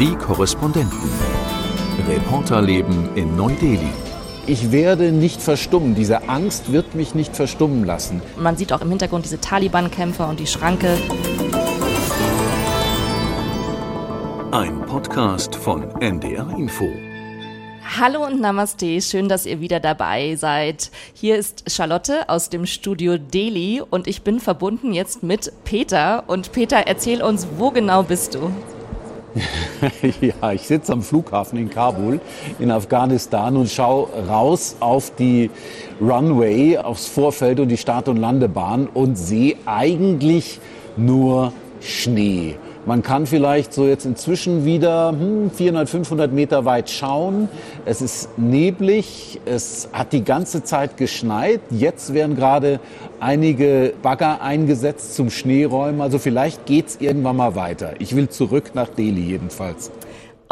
Die 0.00 0.16
Korrespondenten. 0.16 1.10
Reporterleben 2.08 3.14
in 3.16 3.36
Neu-Delhi. 3.36 3.92
Ich 4.46 4.72
werde 4.72 5.12
nicht 5.12 5.42
verstummen. 5.42 5.94
Diese 5.94 6.26
Angst 6.26 6.72
wird 6.72 6.94
mich 6.94 7.14
nicht 7.14 7.36
verstummen 7.36 7.84
lassen. 7.84 8.22
Man 8.38 8.56
sieht 8.56 8.72
auch 8.72 8.80
im 8.80 8.88
Hintergrund 8.88 9.26
diese 9.26 9.42
Taliban-Kämpfer 9.42 10.26
und 10.26 10.40
die 10.40 10.46
Schranke. 10.46 10.96
Ein 14.52 14.80
Podcast 14.86 15.54
von 15.54 15.82
NDR 16.00 16.48
Info. 16.56 16.88
Hallo 17.98 18.24
und 18.24 18.40
Namaste, 18.40 19.02
schön, 19.02 19.28
dass 19.28 19.44
ihr 19.44 19.60
wieder 19.60 19.80
dabei 19.80 20.34
seid. 20.36 20.90
Hier 21.12 21.36
ist 21.36 21.70
Charlotte 21.70 22.26
aus 22.30 22.48
dem 22.48 22.64
Studio 22.64 23.18
Delhi 23.18 23.82
und 23.82 24.08
ich 24.08 24.22
bin 24.22 24.40
verbunden 24.40 24.94
jetzt 24.94 25.22
mit 25.22 25.52
Peter. 25.64 26.24
Und 26.26 26.52
Peter, 26.52 26.86
erzähl 26.86 27.22
uns, 27.22 27.46
wo 27.58 27.70
genau 27.70 28.02
bist 28.02 28.34
du? 28.34 28.50
Ja, 30.20 30.52
ich 30.52 30.62
sitze 30.62 30.92
am 30.92 31.02
Flughafen 31.02 31.58
in 31.58 31.70
Kabul 31.70 32.20
in 32.58 32.70
Afghanistan 32.70 33.56
und 33.56 33.70
schaue 33.70 34.08
raus 34.28 34.76
auf 34.80 35.12
die 35.16 35.50
Runway, 36.00 36.78
aufs 36.78 37.06
Vorfeld 37.06 37.60
und 37.60 37.68
die 37.68 37.76
Start- 37.76 38.08
und 38.08 38.16
Landebahn 38.16 38.88
und 38.92 39.16
sehe 39.16 39.56
eigentlich 39.66 40.60
nur 40.96 41.52
Schnee. 41.80 42.56
Man 42.86 43.02
kann 43.02 43.26
vielleicht 43.26 43.74
so 43.74 43.86
jetzt 43.86 44.06
inzwischen 44.06 44.64
wieder 44.64 45.14
400, 45.54 45.88
500 45.88 46.32
Meter 46.32 46.64
weit 46.64 46.88
schauen. 46.88 47.48
Es 47.84 48.00
ist 48.00 48.38
neblig, 48.38 49.38
es 49.44 49.90
hat 49.92 50.14
die 50.14 50.24
ganze 50.24 50.64
Zeit 50.64 50.96
geschneit. 50.96 51.60
Jetzt 51.70 52.14
werden 52.14 52.36
gerade 52.36 52.80
einige 53.20 53.92
Bagger 54.02 54.40
eingesetzt 54.40 55.14
zum 55.14 55.28
Schneeräumen. 55.28 56.00
Also 56.00 56.18
vielleicht 56.18 56.64
geht 56.64 56.88
es 56.88 57.00
irgendwann 57.00 57.36
mal 57.36 57.54
weiter. 57.54 57.92
Ich 57.98 58.16
will 58.16 58.30
zurück 58.30 58.70
nach 58.72 58.88
Delhi 58.88 59.22
jedenfalls. 59.22 59.90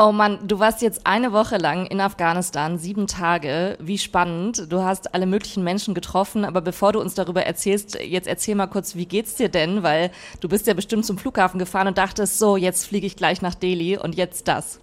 Oh 0.00 0.12
Mann, 0.12 0.38
du 0.46 0.60
warst 0.60 0.80
jetzt 0.80 1.08
eine 1.08 1.32
Woche 1.32 1.56
lang 1.56 1.86
in 1.86 2.00
Afghanistan, 2.00 2.78
sieben 2.78 3.08
Tage. 3.08 3.76
Wie 3.80 3.98
spannend. 3.98 4.70
Du 4.70 4.84
hast 4.84 5.12
alle 5.12 5.26
möglichen 5.26 5.64
Menschen 5.64 5.92
getroffen. 5.92 6.44
Aber 6.44 6.60
bevor 6.60 6.92
du 6.92 7.00
uns 7.00 7.14
darüber 7.14 7.42
erzählst, 7.42 7.98
jetzt 8.00 8.28
erzähl 8.28 8.54
mal 8.54 8.68
kurz, 8.68 8.94
wie 8.94 9.06
geht's 9.06 9.34
dir 9.34 9.48
denn? 9.48 9.82
Weil 9.82 10.12
du 10.38 10.48
bist 10.48 10.68
ja 10.68 10.74
bestimmt 10.74 11.04
zum 11.04 11.18
Flughafen 11.18 11.58
gefahren 11.58 11.88
und 11.88 11.98
dachtest, 11.98 12.38
so, 12.38 12.56
jetzt 12.56 12.86
fliege 12.86 13.08
ich 13.08 13.16
gleich 13.16 13.42
nach 13.42 13.56
Delhi 13.56 13.98
und 13.98 14.14
jetzt 14.14 14.46
das. 14.46 14.78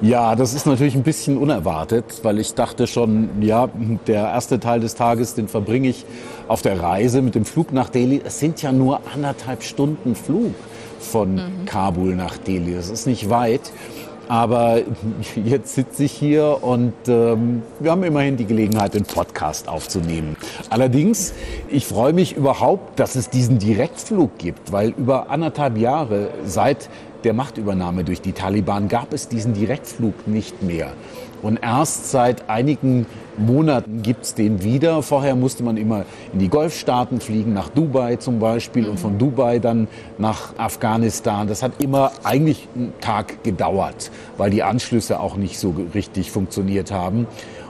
Ja, 0.00 0.36
das 0.36 0.54
ist 0.54 0.64
natürlich 0.64 0.94
ein 0.94 1.02
bisschen 1.02 1.38
unerwartet, 1.38 2.20
weil 2.22 2.38
ich 2.38 2.54
dachte 2.54 2.86
schon, 2.86 3.42
ja, 3.42 3.68
der 4.06 4.28
erste 4.28 4.60
Teil 4.60 4.78
des 4.78 4.94
Tages, 4.94 5.34
den 5.34 5.48
verbringe 5.48 5.88
ich 5.88 6.04
auf 6.46 6.62
der 6.62 6.80
Reise 6.80 7.20
mit 7.20 7.34
dem 7.34 7.46
Flug 7.46 7.72
nach 7.72 7.88
Delhi. 7.88 8.22
Es 8.24 8.38
sind 8.38 8.62
ja 8.62 8.70
nur 8.70 9.00
anderthalb 9.12 9.64
Stunden 9.64 10.14
Flug 10.14 10.54
von 11.00 11.34
mhm. 11.34 11.64
Kabul 11.64 12.14
nach 12.14 12.38
Delhi. 12.38 12.74
Das 12.74 12.90
ist 12.90 13.06
nicht 13.06 13.28
weit. 13.28 13.72
Aber 14.28 14.80
jetzt 15.44 15.74
sitze 15.74 16.04
ich 16.04 16.12
hier 16.12 16.58
und 16.62 16.94
ähm, 17.08 17.62
wir 17.80 17.90
haben 17.90 18.02
immerhin 18.02 18.36
die 18.36 18.46
Gelegenheit, 18.46 18.94
den 18.94 19.04
Podcast 19.04 19.68
aufzunehmen. 19.68 20.36
Allerdings, 20.70 21.34
ich 21.68 21.86
freue 21.86 22.12
mich 22.12 22.36
überhaupt, 22.36 22.98
dass 22.98 23.14
es 23.14 23.30
diesen 23.30 23.58
Direktflug 23.58 24.38
gibt, 24.38 24.72
weil 24.72 24.90
über 24.90 25.30
anderthalb 25.30 25.78
Jahre 25.78 26.30
seit 26.44 26.88
der 27.24 27.32
Machtübernahme 27.32 28.04
durch 28.04 28.20
die 28.20 28.32
Taliban 28.32 28.88
gab 28.88 29.12
es 29.12 29.28
diesen 29.28 29.52
Direktflug 29.52 30.28
nicht 30.28 30.62
mehr. 30.62 30.92
Und 31.46 31.60
erst 31.62 32.10
seit 32.10 32.50
einigen 32.50 33.06
Monaten 33.38 34.02
gibt 34.02 34.24
es 34.24 34.34
den 34.34 34.64
wieder. 34.64 35.00
Vorher 35.02 35.36
musste 35.36 35.62
man 35.62 35.76
immer 35.76 36.04
in 36.32 36.40
die 36.40 36.48
Golfstaaten 36.48 37.20
fliegen, 37.20 37.52
nach 37.52 37.68
Dubai 37.68 38.16
zum 38.16 38.40
Beispiel 38.40 38.88
und 38.88 38.98
von 38.98 39.16
Dubai 39.16 39.60
dann 39.60 39.86
nach 40.18 40.58
Afghanistan. 40.58 41.46
Das 41.46 41.62
hat 41.62 41.80
immer 41.80 42.10
eigentlich 42.24 42.66
einen 42.74 42.92
Tag 43.00 43.44
gedauert, 43.44 44.10
weil 44.36 44.50
die 44.50 44.64
Anschlüsse 44.64 45.20
auch 45.20 45.36
nicht 45.36 45.60
so 45.60 45.72
richtig 45.94 46.32
funktioniert 46.32 46.90
haben. 46.90 47.28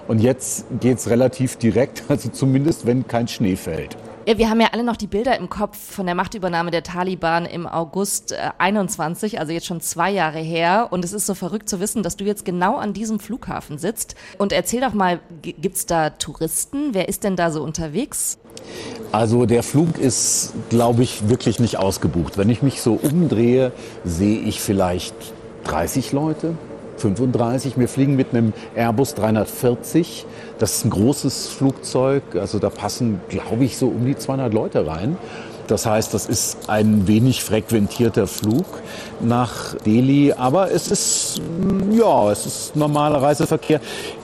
Und 0.09 0.23
jetzt 0.23 0.65
geht 0.81 0.97
es 0.97 1.11
relativ 1.11 1.57
direkt, 1.57 2.05
also 2.09 2.31
zumindest 2.31 2.87
wenn 2.87 3.07
kein 3.07 3.29
Schnee 3.29 3.57
fällt. 3.57 3.99
Ja, 4.29 4.39
wir 4.39 4.51
haben 4.51 4.61
ja 4.61 4.71
alle 4.73 4.83
noch 4.83 4.97
die 4.97 5.07
Bilder 5.07 5.39
im 5.39 5.49
Kopf 5.49 5.79
von 5.79 6.05
der 6.05 6.17
Machtübernahme 6.17 6.73
der 6.73 6.83
Taliban 6.83 7.47
im 7.47 7.65
August 7.65 8.33
äh, 8.33 8.51
21, 8.59 9.39
also 9.39 9.53
jetzt 9.53 9.67
schon 9.67 9.81
zwei 9.81 10.11
Jahre 10.11 10.41
her. 10.41 10.89
Und 10.91 11.05
es 11.05 11.13
ist 11.13 11.27
so 11.27 11.35
verrückt 11.35 11.69
zu 11.69 11.79
wissen, 11.79 12.03
dass 12.03 12.17
du 12.17 12.25
jetzt 12.25 12.45
genau 12.45 12.75
an 12.77 12.93
diesem 12.93 13.21
Flughafen 13.21 13.79
sitzt. 13.79 14.17
Und 14.37 14.51
erzähl 14.51 14.81
doch 14.81 14.95
mal, 14.95 15.21
gibt 15.43 15.77
es 15.77 15.87
da 15.87 16.11
Touristen? 16.11 16.89
Wer 16.93 17.09
ist 17.09 17.23
denn 17.23 17.37
da 17.37 17.53
so 17.53 17.63
unterwegs? 17.63 18.39
Also 19.13 19.47
der 19.47 19.63
Flug 19.63 19.97
ist, 19.97 20.55
glaube 20.71 21.05
ich, 21.05 21.29
wirklich 21.29 21.61
nicht 21.61 21.79
ausgebucht. 21.79 22.37
Wenn 22.37 22.51
ich 22.51 22.63
mich 22.63 22.83
so 22.83 22.95
umdrehe, 22.95 23.71
sehe 24.05 24.41
ich 24.41 24.61
vielleicht 24.61 25.15
30 25.67 26.11
Leute, 26.11 26.57
35. 27.15 27.79
Wir 27.79 27.89
fliegen 27.89 28.17
mit 28.17 28.31
einem 28.31 28.53
Airbus 28.75 29.15
340. 29.15 30.27
Das 30.59 30.79
ist 30.79 30.85
ein 30.85 30.91
großes 30.91 31.49
Flugzeug. 31.49 32.23
Also 32.35 32.59
da 32.59 32.71
passen, 32.71 33.21
glaube 33.29 33.65
ich, 33.65 33.77
so 33.77 33.89
um 33.89 34.05
die 34.05 34.17
200 34.17 34.53
Leute 34.53 34.87
rein. 34.87 35.17
Das 35.67 35.87
heißt, 35.87 36.15
das 36.15 36.27
ist 36.27 36.69
ein 36.69 37.07
wenig 37.07 37.43
frequentierter 37.43 38.27
Flug 38.27 38.67
nach 39.21 39.75
Delhi, 39.85 40.33
aber 40.33 40.71
es 40.71 40.89
ist, 40.89 41.41
ja, 41.91 42.31
es 42.31 42.47
ist 42.47 42.77
normaler 42.77 43.23
Reiseverkehr. 43.23 43.81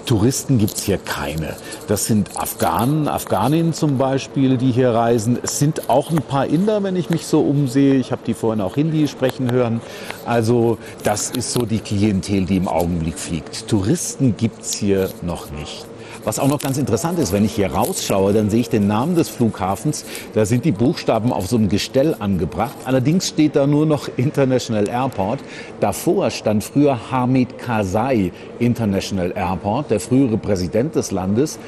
Touristen 0.07 0.59
gibt's 0.59 0.83
hier 0.83 0.99
keine. 0.99 1.57
Das 1.87 2.07
sind 2.07 2.37
Afghanen, 2.37 3.09
Afghaninnen 3.09 3.73
zum 3.73 3.99
Beispiel, 3.99 4.57
die 4.57 4.73
hier 4.73 4.91
reisen. 4.91 5.39
Es 5.43 5.59
sind 5.59 5.89
auch 5.89 6.11
ein 6.11 6.23
paar 6.23 6.47
Inder, 6.47 6.83
wenn 6.83 6.97
ich 6.97 7.11
mich 7.11 7.27
so 7.27 7.41
umsehe. 7.41 7.95
Ich 7.95 8.13
habe 8.13 8.23
die 8.27 8.35
vorhin 8.35 8.61
auch 8.61 8.75
Hindi 8.75 9.09
sprechen 9.09 9.51
hören. 9.51 9.81
Also 10.27 10.79
das 11.05 11.31
ist 11.31 11.53
so 11.53 11.65
die 11.67 11.79
Klientel, 11.79 12.45
die 12.47 12.57
im 12.57 12.69
Augenblick 12.69 13.19
fliegt. 13.19 13.69
Touristen 13.69 14.37
gibt's 14.37 14.75
hier 14.75 15.09
noch 15.23 15.51
nicht. 15.51 15.87
Was 16.25 16.39
auch 16.39 16.49
noch 16.49 16.61
ganz 16.61 16.79
interessant 16.79 17.19
ist, 17.19 17.33
wenn 17.33 17.45
ich 17.45 17.53
hier 17.53 17.73
rausschaue, 17.73 18.33
dann 18.33 18.49
sehe 18.49 18.61
ich 18.61 18.69
den 18.69 18.87
Namen 18.87 19.17
des 19.17 19.29
Flughafens. 19.29 20.05
Da 20.35 20.47
sind 20.47 20.65
die 20.65 20.71
Buchstaben 20.71 21.33
auf 21.33 21.49
so 21.49 21.57
einem 21.57 21.69
Gestell 21.69 22.15
angebracht. 22.19 22.77
Allerdings 22.85 23.29
steht 23.29 23.57
da 23.57 23.67
nur 23.67 23.87
noch 23.87 24.09
International 24.17 24.89
Airport. 24.89 25.41
Davor 25.81 26.31
stand 26.31 26.63
früher 26.63 27.11
Hamid 27.11 27.59
Karzai 27.59 28.31
International 28.61 29.33
Airport, 29.35 29.91
der 29.91 29.99
frühere 29.99 30.37
Präsident 30.37 30.95
des 30.95 31.11
Landes 31.11 31.59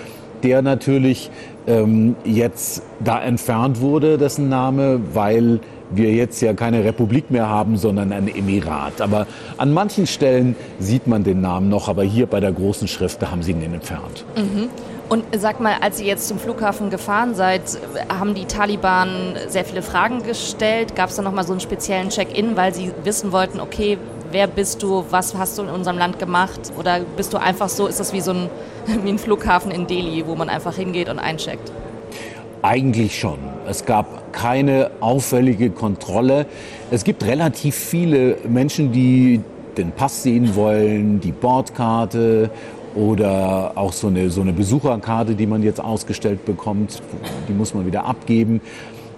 der 0.43 0.61
natürlich 0.61 1.31
ähm, 1.67 2.17
jetzt 2.25 2.83
da 3.03 3.23
entfernt 3.23 3.81
wurde, 3.81 4.19
dessen 4.19 4.51
Name, 4.51 5.01
weil 5.15 5.61
wir 5.91 6.13
jetzt 6.13 6.41
ja 6.41 6.53
keine 6.55 6.85
Republik 6.85 7.31
mehr 7.31 7.49
haben, 7.49 7.77
sondern 7.77 8.13
ein 8.13 8.29
Emirat. 8.29 9.01
Aber 9.01 9.27
an 9.57 9.73
manchen 9.73 10.07
Stellen 10.07 10.57
sieht 10.79 11.07
man 11.07 11.25
den 11.25 11.41
Namen 11.41 11.69
noch, 11.69 11.89
aber 11.89 12.03
hier 12.03 12.27
bei 12.27 12.41
der 12.41 12.53
großen 12.53 12.89
Schrift, 12.89 13.23
da 13.23 13.31
haben 13.31 13.43
sie 13.43 13.53
ihn 13.53 13.63
entfernt. 13.63 14.25
Mhm. 14.37 14.69
Und 15.09 15.25
sag 15.37 15.61
mal, 15.61 15.75
als 15.81 16.01
ihr 16.01 16.07
jetzt 16.07 16.29
zum 16.29 16.39
Flughafen 16.39 16.89
gefahren 16.89 17.35
seid, 17.35 17.63
haben 18.09 18.35
die 18.35 18.47
Taliban 18.47 19.37
sehr 19.49 19.65
viele 19.65 19.83
Fragen 19.83 20.23
gestellt? 20.23 20.97
Gab 20.97 21.11
es 21.11 21.17
da 21.17 21.23
nochmal 21.23 21.45
so 21.45 21.53
einen 21.53 21.61
speziellen 21.61 22.09
Check-in, 22.09 22.57
weil 22.57 22.75
sie 22.75 22.91
wissen 23.05 23.31
wollten, 23.31 23.61
okay, 23.61 23.99
wer 24.31 24.47
bist 24.47 24.83
du, 24.83 25.05
was 25.11 25.37
hast 25.37 25.59
du 25.59 25.63
in 25.63 25.69
unserem 25.69 25.99
Land 25.99 26.19
gemacht? 26.19 26.73
Oder 26.79 27.01
bist 27.17 27.35
du 27.35 27.37
einfach 27.39 27.69
so, 27.69 27.87
ist 27.87 28.01
das 28.01 28.13
wie 28.15 28.23
so 28.23 28.33
ein, 28.33 28.49
wie 29.05 29.11
ein 29.11 29.19
Flughafen 29.19 29.71
in 29.71 29.87
Delhi, 29.87 30.27
wo 30.27 30.35
man 30.35 30.49
einfach 30.49 30.75
hingeht 30.75 31.11
und 31.11 31.19
eincheckt? 31.19 31.71
Eigentlich 32.65 33.19
schon. 33.19 33.37
Es 33.69 33.85
gab 33.85 34.33
keine 34.33 34.91
auffällige 35.01 35.69
Kontrolle. 35.69 36.47
Es 36.91 37.05
gibt 37.05 37.23
relativ 37.27 37.75
viele 37.75 38.39
Menschen, 38.49 38.91
die 38.91 39.43
den 39.77 39.93
Pass 39.93 40.23
sehen 40.23 40.57
wollen, 40.57 41.21
die 41.21 41.33
Bordkarte 41.33 42.49
oder 42.95 43.73
auch 43.75 43.93
so 43.93 44.07
eine, 44.07 44.31
so 44.31 44.41
eine 44.41 44.55
Besucherkarte, 44.55 45.35
die 45.35 45.47
man 45.47 45.63
jetzt 45.63 45.79
ausgestellt 45.79 46.47
bekommt. 46.47 47.03
Die 47.51 47.53
muss 47.53 47.75
man 47.75 47.85
wieder 47.85 48.07
abgeben. 48.07 48.63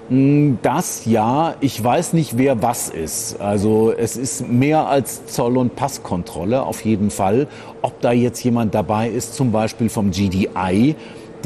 Hm, 0.09 0.59
das 0.63 1.05
ja, 1.05 1.55
ich 1.61 1.83
weiß 1.83 2.15
nicht, 2.15 2.39
wer 2.39 2.63
was 2.63 2.89
ist. 2.89 3.41
Also 3.41 3.93
es 3.97 4.17
ist 4.17 4.49
mehr 4.49 4.89
als 4.89 5.27
Zoll- 5.27 5.57
und 5.57 5.77
Passkontrolle 5.77 6.65
auf 6.65 6.85
jeden 6.85 7.11
Fall. 7.11 7.47
Ob 7.81 8.01
da 8.01 8.11
jetzt 8.11 8.43
jemand 8.43 8.75
dabei 8.75 9.09
ist, 9.09 9.37
zum 9.37 9.53
Beispiel 9.53 9.89
vom 9.89 10.11
GDI, 10.11 10.97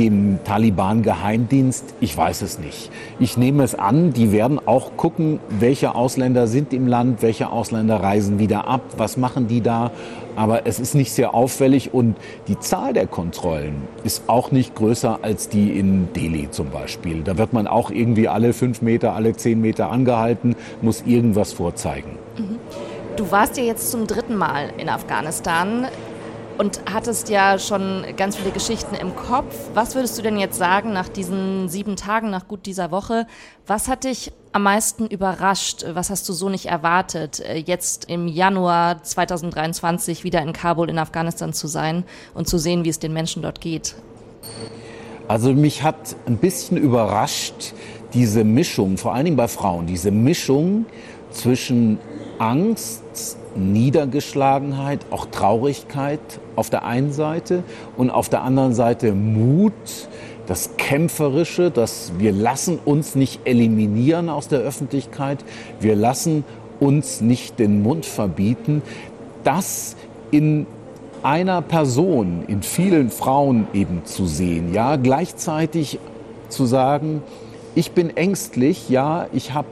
dem 0.01 0.39
Taliban-Geheimdienst? 0.45 1.85
Ich 2.01 2.17
weiß 2.17 2.41
es 2.41 2.59
nicht. 2.59 2.91
Ich 3.19 3.37
nehme 3.37 3.63
es 3.63 3.75
an, 3.75 4.15
die 4.15 4.33
werden 4.33 4.59
auch 4.65 4.97
gucken, 4.97 5.41
welche 5.51 5.95
Ausländer 5.95 6.47
sind 6.47 6.73
im 6.73 6.87
Land, 6.87 7.21
welche 7.21 7.51
Ausländer 7.51 7.97
reisen 7.97 8.39
wieder 8.39 8.67
ab, 8.67 8.81
was 8.97 9.19
machen 9.19 9.47
die 9.47 9.61
da. 9.61 9.91
Aber 10.37 10.67
es 10.67 10.81
ist 10.81 10.95
nicht 10.95 11.13
sehr 11.13 11.35
auffällig 11.35 11.93
und 11.93 12.17
die 12.49 12.59
Zahl 12.59 12.95
der 12.95 13.07
Kontrollen 13.07 13.83
ist 14.03 14.23
auch 14.27 14.53
nicht 14.53 14.75
größer 14.75 15.19
als 15.21 15.51
die 15.51 15.79
in 15.79 16.09
Delhi 16.15 16.51
zum 16.51 16.71
Beispiel. 16.71 17.23
Da 17.23 17.37
wird 17.37 17.53
man 17.53 17.67
auch 17.67 17.91
irgendwie 17.91 18.27
alle 18.27 18.55
fünf 18.55 18.81
Meter, 18.81 19.15
alle 19.15 19.37
zehn 19.37 19.61
Meter 19.61 19.91
angehalten, 19.91 20.57
muss 20.81 21.03
irgendwas 21.05 21.53
vorzeigen. 21.53 22.13
Mhm. 22.39 22.57
Du 23.17 23.31
warst 23.31 23.59
ja 23.59 23.65
jetzt 23.65 23.91
zum 23.91 24.07
dritten 24.07 24.37
Mal 24.37 24.71
in 24.79 24.89
Afghanistan. 24.89 25.89
Und 26.61 26.83
hattest 26.93 27.31
ja 27.31 27.59
schon 27.59 28.05
ganz 28.19 28.37
viele 28.37 28.51
Geschichten 28.51 28.95
im 28.95 29.17
Kopf. 29.17 29.57
Was 29.73 29.95
würdest 29.95 30.19
du 30.19 30.23
denn 30.23 30.39
jetzt 30.39 30.59
sagen 30.59 30.93
nach 30.93 31.09
diesen 31.09 31.71
sieben 31.71 31.97
Tagen, 31.97 32.29
nach 32.29 32.49
gut 32.49 32.67
dieser 32.67 32.91
Woche? 32.91 33.27
Was 33.67 33.89
hat 33.89 34.05
dich 34.05 34.31
am 34.53 34.65
meisten 34.65 35.07
überrascht? 35.07 35.87
Was 35.95 36.11
hast 36.11 36.29
du 36.29 36.35
so 36.35 36.51
nicht 36.51 36.67
erwartet, 36.67 37.41
äh, 37.41 37.57
jetzt 37.57 38.11
im 38.11 38.29
Januar 38.29 39.03
2023 39.03 40.23
wieder 40.23 40.43
in 40.43 40.53
Kabul 40.53 40.91
in 40.91 40.99
Afghanistan 40.99 41.55
zu 41.55 41.67
sein 41.67 42.05
und 42.35 42.47
zu 42.47 42.59
sehen, 42.59 42.85
wie 42.85 42.91
es 42.91 42.99
den 42.99 43.15
Menschen 43.15 43.41
dort 43.41 43.63
geht? 43.63 43.95
Also 45.29 45.55
mich 45.55 45.83
hat 45.83 46.15
ein 46.27 46.37
bisschen 46.37 46.77
überrascht 46.77 47.73
diese 48.13 48.45
Mischung, 48.45 48.99
vor 48.99 49.15
allen 49.15 49.25
Dingen 49.25 49.37
bei 49.39 49.49
Frauen, 49.49 49.87
diese 49.87 50.11
Mischung 50.11 50.85
zwischen 51.31 51.99
Angst, 52.41 53.37
Niedergeschlagenheit, 53.55 55.01
auch 55.11 55.27
Traurigkeit 55.27 56.21
auf 56.57 56.71
der 56.71 56.85
einen 56.85 57.13
Seite 57.13 57.63
und 57.99 58.11
auf 58.11 58.31
der 58.31 58.43
anderen 58.43 58.73
Seite 58.73 59.13
Mut, 59.13 59.73
das 60.47 60.77
Kämpferische, 60.79 61.71
dass 61.71 62.13
wir 62.19 62.33
lassen 62.33 62.79
uns 62.85 63.15
nicht 63.15 63.41
eliminieren 63.45 64.31
aus 64.31 64.49
der 64.49 64.61
Öffentlichkeit, 64.61 65.45
wir 65.81 65.95
lassen 65.95 66.45
uns 66.81 67.21
nicht 67.21 67.59
den 67.59 67.83
Mund 67.83 68.07
verbieten, 68.07 68.83
das 69.45 69.97
in 70.31 70.67
einer 71.23 71.61
Person, 71.61 72.45
in 72.49 72.63
vielen 72.63 73.11
Frauen 73.11 73.67
eben 73.75 74.07
zu 74.07 74.27
sehen, 74.27 74.73
ja, 74.73 74.97
gleichzeitig 74.97 75.99
zu 76.49 76.65
sagen, 76.65 77.23
ich 77.75 77.93
bin 77.93 78.17
ängstlich, 78.17 78.89
ja, 78.89 79.27
ich 79.33 79.53
habe 79.53 79.69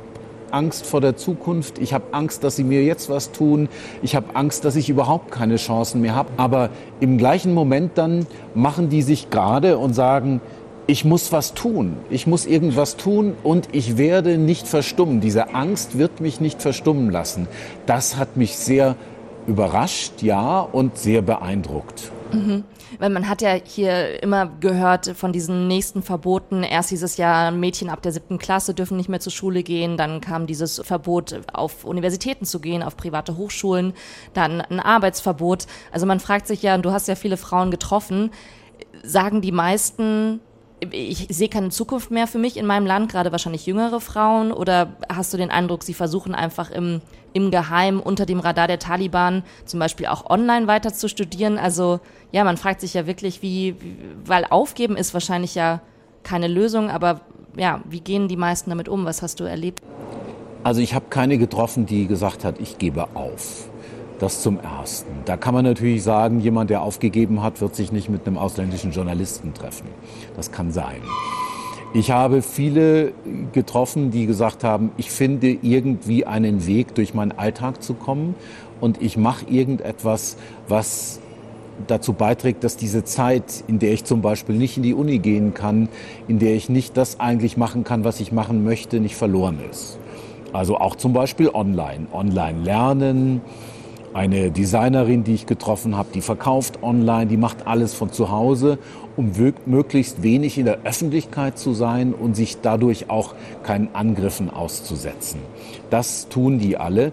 Angst 0.52 0.86
vor 0.86 1.00
der 1.00 1.16
Zukunft, 1.16 1.78
ich 1.78 1.92
habe 1.92 2.04
Angst, 2.12 2.44
dass 2.44 2.56
sie 2.56 2.64
mir 2.64 2.84
jetzt 2.84 3.08
was 3.08 3.32
tun, 3.32 3.68
ich 4.02 4.16
habe 4.16 4.34
Angst, 4.34 4.64
dass 4.64 4.76
ich 4.76 4.88
überhaupt 4.88 5.30
keine 5.30 5.56
Chancen 5.56 6.00
mehr 6.00 6.14
habe. 6.14 6.30
Aber 6.36 6.70
im 7.00 7.18
gleichen 7.18 7.54
Moment 7.54 7.92
dann 7.96 8.26
machen 8.54 8.88
die 8.88 9.02
sich 9.02 9.30
gerade 9.30 9.78
und 9.78 9.94
sagen, 9.94 10.40
ich 10.86 11.04
muss 11.04 11.32
was 11.32 11.52
tun, 11.52 11.96
ich 12.08 12.26
muss 12.26 12.46
irgendwas 12.46 12.96
tun 12.96 13.34
und 13.42 13.68
ich 13.72 13.98
werde 13.98 14.38
nicht 14.38 14.66
verstummen. 14.66 15.20
Diese 15.20 15.54
Angst 15.54 15.98
wird 15.98 16.20
mich 16.20 16.40
nicht 16.40 16.62
verstummen 16.62 17.10
lassen. 17.10 17.46
Das 17.84 18.16
hat 18.16 18.38
mich 18.38 18.56
sehr 18.56 18.96
überrascht, 19.46 20.22
ja, 20.22 20.60
und 20.60 20.96
sehr 20.96 21.22
beeindruckt. 21.22 22.10
Mhm. 22.32 22.64
Weil 22.98 23.10
man 23.10 23.28
hat 23.28 23.42
ja 23.42 23.52
hier 23.52 24.22
immer 24.22 24.46
gehört 24.60 25.08
von 25.16 25.32
diesen 25.32 25.68
nächsten 25.68 26.02
Verboten. 26.02 26.62
Erst 26.62 26.90
dieses 26.90 27.16
Jahr 27.16 27.50
Mädchen 27.50 27.88
ab 27.88 28.02
der 28.02 28.12
siebten 28.12 28.38
Klasse 28.38 28.74
dürfen 28.74 28.96
nicht 28.96 29.08
mehr 29.08 29.20
zur 29.20 29.32
Schule 29.32 29.62
gehen. 29.62 29.96
Dann 29.96 30.20
kam 30.20 30.46
dieses 30.46 30.80
Verbot, 30.84 31.40
auf 31.52 31.84
Universitäten 31.84 32.44
zu 32.44 32.60
gehen, 32.60 32.82
auf 32.82 32.96
private 32.96 33.36
Hochschulen. 33.36 33.92
Dann 34.34 34.60
ein 34.60 34.80
Arbeitsverbot. 34.80 35.66
Also 35.92 36.06
man 36.06 36.20
fragt 36.20 36.46
sich 36.46 36.62
ja, 36.62 36.74
und 36.74 36.82
du 36.84 36.92
hast 36.92 37.08
ja 37.08 37.14
viele 37.14 37.36
Frauen 37.36 37.70
getroffen, 37.70 38.30
sagen 39.02 39.40
die 39.40 39.52
meisten, 39.52 40.40
ich 40.90 41.26
sehe 41.30 41.48
keine 41.48 41.70
Zukunft 41.70 42.10
mehr 42.10 42.26
für 42.26 42.38
mich 42.38 42.56
in 42.56 42.66
meinem 42.66 42.86
Land, 42.86 43.10
gerade 43.10 43.32
wahrscheinlich 43.32 43.66
jüngere 43.66 44.00
Frauen? 44.00 44.52
Oder 44.52 44.96
hast 45.08 45.32
du 45.32 45.36
den 45.36 45.50
Eindruck, 45.50 45.82
sie 45.82 45.94
versuchen 45.94 46.34
einfach 46.34 46.70
im, 46.70 47.00
im 47.32 47.50
Geheim 47.50 48.00
unter 48.00 48.26
dem 48.26 48.40
Radar 48.40 48.68
der 48.68 48.78
Taliban 48.78 49.42
zum 49.64 49.80
Beispiel 49.80 50.06
auch 50.06 50.28
online 50.30 50.66
weiter 50.66 50.92
zu 50.92 51.08
studieren? 51.08 51.58
Also 51.58 52.00
ja, 52.32 52.44
man 52.44 52.56
fragt 52.56 52.80
sich 52.80 52.94
ja 52.94 53.06
wirklich, 53.06 53.42
wie, 53.42 53.76
weil 54.24 54.44
aufgeben 54.44 54.96
ist 54.96 55.14
wahrscheinlich 55.14 55.54
ja 55.54 55.80
keine 56.22 56.48
Lösung, 56.48 56.90
aber 56.90 57.20
ja, 57.56 57.80
wie 57.88 58.00
gehen 58.00 58.28
die 58.28 58.36
meisten 58.36 58.70
damit 58.70 58.88
um? 58.88 59.04
Was 59.04 59.22
hast 59.22 59.40
du 59.40 59.44
erlebt? 59.44 59.82
Also 60.62 60.80
ich 60.80 60.94
habe 60.94 61.06
keine 61.08 61.38
getroffen, 61.38 61.86
die 61.86 62.06
gesagt 62.06 62.44
hat, 62.44 62.60
ich 62.60 62.78
gebe 62.78 63.08
auf. 63.14 63.68
Das 64.18 64.42
zum 64.42 64.58
Ersten. 64.58 65.10
Da 65.26 65.36
kann 65.36 65.54
man 65.54 65.64
natürlich 65.64 66.02
sagen, 66.02 66.40
jemand, 66.40 66.70
der 66.70 66.82
aufgegeben 66.82 67.42
hat, 67.42 67.60
wird 67.60 67.76
sich 67.76 67.92
nicht 67.92 68.08
mit 68.08 68.26
einem 68.26 68.36
ausländischen 68.36 68.90
Journalisten 68.90 69.54
treffen. 69.54 69.86
Das 70.36 70.50
kann 70.50 70.72
sein. 70.72 71.00
Ich 71.94 72.10
habe 72.10 72.42
viele 72.42 73.12
getroffen, 73.52 74.10
die 74.10 74.26
gesagt 74.26 74.62
haben, 74.62 74.90
ich 74.96 75.10
finde 75.10 75.56
irgendwie 75.62 76.26
einen 76.26 76.66
Weg, 76.66 76.94
durch 76.94 77.14
meinen 77.14 77.32
Alltag 77.32 77.82
zu 77.82 77.94
kommen 77.94 78.34
und 78.80 79.00
ich 79.00 79.16
mache 79.16 79.46
irgendetwas, 79.48 80.36
was 80.66 81.20
dazu 81.86 82.12
beiträgt, 82.12 82.64
dass 82.64 82.76
diese 82.76 83.04
Zeit, 83.04 83.64
in 83.68 83.78
der 83.78 83.92
ich 83.92 84.04
zum 84.04 84.20
Beispiel 84.20 84.56
nicht 84.56 84.76
in 84.76 84.82
die 84.82 84.94
Uni 84.94 85.18
gehen 85.18 85.54
kann, 85.54 85.88
in 86.26 86.38
der 86.38 86.54
ich 86.54 86.68
nicht 86.68 86.96
das 86.96 87.20
eigentlich 87.20 87.56
machen 87.56 87.84
kann, 87.84 88.04
was 88.04 88.20
ich 88.20 88.32
machen 88.32 88.64
möchte, 88.64 89.00
nicht 89.00 89.16
verloren 89.16 89.58
ist. 89.70 89.98
Also 90.52 90.78
auch 90.78 90.96
zum 90.96 91.12
Beispiel 91.12 91.48
online. 91.48 92.06
Online 92.12 92.60
lernen, 92.62 93.40
eine 94.14 94.50
Designerin, 94.50 95.24
die 95.24 95.34
ich 95.34 95.46
getroffen 95.46 95.96
habe, 95.96 96.08
die 96.12 96.20
verkauft 96.20 96.82
online, 96.82 97.26
die 97.26 97.36
macht 97.36 97.66
alles 97.66 97.94
von 97.94 98.12
zu 98.12 98.30
Hause, 98.30 98.78
um 99.16 99.32
möglichst 99.66 100.22
wenig 100.22 100.58
in 100.58 100.64
der 100.64 100.78
Öffentlichkeit 100.84 101.58
zu 101.58 101.74
sein 101.74 102.14
und 102.14 102.34
sich 102.34 102.60
dadurch 102.60 103.10
auch 103.10 103.34
keinen 103.62 103.94
Angriffen 103.94 104.50
auszusetzen. 104.50 105.40
Das 105.90 106.28
tun 106.28 106.58
die 106.58 106.76
alle. 106.76 107.12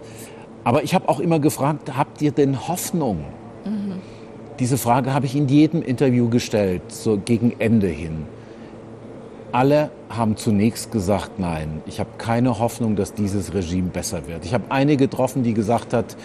Aber 0.64 0.82
ich 0.82 0.94
habe 0.94 1.08
auch 1.08 1.20
immer 1.20 1.38
gefragt, 1.38 1.96
habt 1.96 2.22
ihr 2.22 2.32
denn 2.32 2.68
Hoffnung? 2.68 3.18
Mhm. 3.64 4.00
Diese 4.58 4.78
Frage 4.78 5.12
habe 5.12 5.26
ich 5.26 5.36
in 5.36 5.48
jedem 5.48 5.82
Interview 5.82 6.28
gestellt, 6.28 6.82
so 6.88 7.20
gegen 7.22 7.54
Ende 7.58 7.88
hin. 7.88 8.24
Alle 9.52 9.90
haben 10.08 10.36
zunächst 10.36 10.92
gesagt, 10.92 11.38
nein, 11.38 11.82
ich 11.86 12.00
habe 12.00 12.10
keine 12.18 12.58
Hoffnung, 12.58 12.96
dass 12.96 13.14
dieses 13.14 13.54
Regime 13.54 13.88
besser 13.88 14.26
wird. 14.26 14.44
Ich 14.44 14.54
habe 14.54 14.64
eine 14.70 14.96
getroffen, 14.96 15.42
die 15.42 15.54
gesagt 15.54 15.92
hat, 15.92 16.16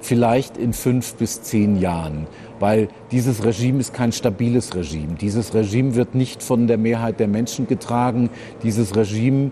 vielleicht 0.00 0.56
in 0.56 0.72
fünf 0.72 1.14
bis 1.14 1.42
zehn 1.42 1.76
Jahren, 1.76 2.26
weil 2.58 2.88
dieses 3.10 3.44
Regime 3.44 3.80
ist 3.80 3.94
kein 3.94 4.12
stabiles 4.12 4.74
Regime. 4.74 5.14
Dieses 5.20 5.54
Regime 5.54 5.94
wird 5.94 6.14
nicht 6.14 6.42
von 6.42 6.66
der 6.66 6.78
Mehrheit 6.78 7.20
der 7.20 7.28
Menschen 7.28 7.66
getragen. 7.66 8.30
Dieses 8.62 8.96
Regime 8.96 9.50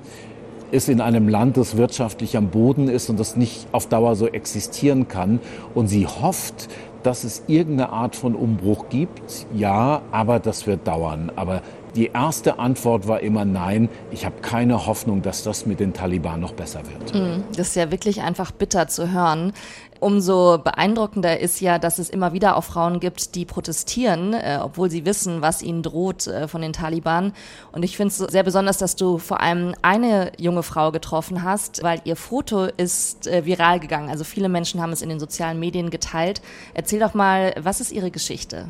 ist 0.71 0.89
in 0.89 1.01
einem 1.01 1.29
Land, 1.29 1.57
das 1.57 1.77
wirtschaftlich 1.77 2.37
am 2.37 2.49
Boden 2.49 2.89
ist 2.89 3.09
und 3.09 3.19
das 3.19 3.37
nicht 3.37 3.67
auf 3.73 3.87
Dauer 3.87 4.17
so 4.17 4.27
existieren 4.27 5.09
kann. 5.09 5.41
Und 5.75 5.89
sie 5.89 6.07
hofft, 6.07 6.69
dass 7.03 7.25
es 7.25 7.45
irgendeine 7.47 7.91
Art 7.91 8.17
von 8.17 8.35
Umbruch 8.35 8.89
gibt. 8.89 9.47
Ja, 9.55 10.03
aber 10.11 10.41
das 10.41 10.67
wird 10.67 10.87
dauern. 10.87 11.33
Aber 11.37 11.63
die 11.95 12.11
erste 12.13 12.59
Antwort 12.59 13.09
war 13.09 13.21
immer 13.21 13.45
nein. 13.45 13.89
Ich 14.11 14.25
habe 14.25 14.37
keine 14.43 14.87
Hoffnung, 14.87 15.23
dass 15.23 15.43
das 15.43 15.67
mit 15.67 15.81
den 15.81 15.93
Taliban 15.93 16.41
noch 16.41 16.53
besser 16.53 16.81
wird. 16.87 17.15
Mm, 17.15 17.43
das 17.57 17.69
ist 17.69 17.77
ja 17.77 17.91
wirklich 17.91 18.23
einfach 18.23 18.51
bitter 18.51 18.89
zu 18.89 19.11
hören. 19.11 19.53
Umso 20.01 20.59
beeindruckender 20.59 21.41
ist 21.41 21.61
ja, 21.61 21.79
dass 21.79 21.99
es 21.99 22.09
immer 22.09 22.33
wieder 22.33 22.57
auch 22.57 22.65
Frauen 22.65 23.01
gibt, 23.01 23.35
die 23.35 23.45
protestieren, 23.45 24.33
äh, 24.33 24.59
obwohl 24.63 24.91
sie 24.91 25.05
wissen, 25.05 25.43
was 25.43 25.63
ihnen 25.63 25.83
droht 25.83 26.27
äh, 26.27 26.47
von 26.47 26.63
den 26.63 26.73
Taliban. 26.73 27.33
Und 27.73 27.83
ich 27.83 27.97
finde 27.97 28.13
es 28.13 28.19
sehr 28.19 28.45
besonders, 28.45 28.79
dass 28.79 28.95
du 28.95 29.19
vor 29.19 29.41
allem 29.41 29.75
eine 29.83 30.33
junge 30.39 30.63
Frau 30.63 30.93
getroffen 30.93 31.43
hast, 31.43 31.83
weil 31.83 32.01
ihr 32.05 32.17
Foto 32.17 32.65
ist 32.65 33.27
äh, 33.27 33.45
viral 33.45 33.81
gegangen. 33.81 34.09
Also 34.09 34.25
viele 34.25 34.49
Menschen 34.49 34.81
haben 34.81 34.93
es 34.93 35.03
in 35.03 35.09
den 35.09 35.19
sozialen 35.21 35.59
Medien 35.59 35.91
geteilt. 35.91 36.43
Erzähl 36.75 37.01
doch 37.01 37.15
mal, 37.15 37.55
was 37.59 37.81
ist 37.81 37.91
ihre 37.91 38.11
Geschichte? 38.11 38.69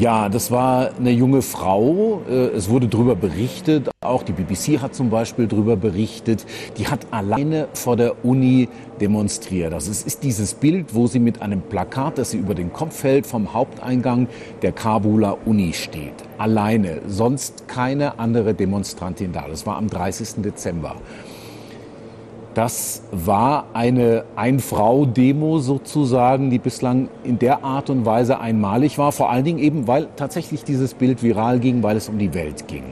Ja, 0.00 0.30
das 0.30 0.50
war 0.50 0.92
eine 0.98 1.10
junge 1.10 1.42
Frau. 1.42 2.22
Äh, 2.26 2.56
es 2.56 2.70
wurde 2.70 2.88
darüber 2.88 3.14
berichtet. 3.14 3.90
Auch 4.00 4.22
die 4.22 4.32
BBC 4.32 4.80
hat 4.80 4.94
zum 4.94 5.10
Beispiel 5.10 5.46
darüber 5.46 5.76
berichtet. 5.76 6.46
Die 6.78 6.88
hat 6.88 7.00
alleine 7.10 7.68
vor 7.74 7.98
der 7.98 8.24
Uni 8.24 8.70
demonstriert. 8.98 9.74
Also 9.74 9.90
es 9.90 10.02
ist 10.02 10.22
dieses 10.22 10.54
Bild, 10.54 10.94
wo 10.94 11.06
sie 11.06 11.18
mit 11.18 11.42
einem 11.42 11.60
Plakat, 11.60 12.16
das 12.16 12.30
sie 12.30 12.38
über 12.38 12.54
den 12.54 12.72
Kopf 12.72 13.04
hält, 13.04 13.26
vom 13.26 13.52
Haupteingang 13.52 14.28
der 14.62 14.72
Kabuler 14.72 15.36
Uni 15.44 15.74
steht. 15.74 16.14
Alleine. 16.38 17.02
Sonst 17.06 17.68
keine 17.68 18.18
andere 18.18 18.54
Demonstrantin 18.54 19.32
da. 19.32 19.48
Das 19.50 19.66
war 19.66 19.76
am 19.76 19.88
30. 19.88 20.40
Dezember. 20.42 20.96
Das 22.54 23.02
war 23.12 23.66
eine 23.74 24.24
Ein-Frau-Demo 24.34 25.60
sozusagen, 25.60 26.50
die 26.50 26.58
bislang 26.58 27.08
in 27.22 27.38
der 27.38 27.64
Art 27.64 27.90
und 27.90 28.04
Weise 28.04 28.40
einmalig 28.40 28.98
war. 28.98 29.12
Vor 29.12 29.30
allen 29.30 29.44
Dingen 29.44 29.60
eben, 29.60 29.86
weil 29.86 30.08
tatsächlich 30.16 30.64
dieses 30.64 30.94
Bild 30.94 31.22
viral 31.22 31.60
ging, 31.60 31.84
weil 31.84 31.96
es 31.96 32.08
um 32.08 32.18
die 32.18 32.34
Welt 32.34 32.66
ging. 32.66 32.82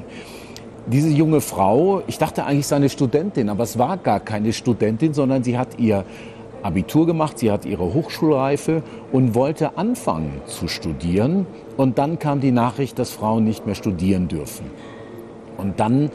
Diese 0.87 1.09
junge 1.09 1.41
Frau, 1.41 2.03
ich 2.07 2.19
dachte 2.19 2.45
eigentlich, 2.45 2.69
sei 2.69 2.77
eine 2.77 2.89
Studentin, 2.89 3.49
aber 3.49 3.65
es 3.65 3.79
war 3.79 3.97
gar 3.97 4.21
keine 4.21 4.53
Studentin, 4.53 5.13
sondern 5.13 5.43
sie 5.43 5.59
hat 5.59 5.79
ihr 5.79 6.05
Abitur 6.63 7.07
gemacht, 7.07 7.39
sie 7.39 7.51
hat 7.51 7.67
ihre 7.67 7.93
Hochschulreife 7.93 8.83
und 9.13 9.35
wollte 9.35 9.77
anfangen 9.77 10.41
zu 10.47 10.69
studieren. 10.69 11.47
Und 11.77 11.99
dann 11.99 12.19
kam 12.21 12.41
die 12.41 12.53
Nachricht, 12.53 12.99
dass 12.99 13.11
Frauen 13.11 13.45
nicht 13.45 13.67
mehr 13.67 13.75
studieren 13.75 14.29
dürfen. 14.29 14.67
Und 15.57 15.81
dann 15.81 16.11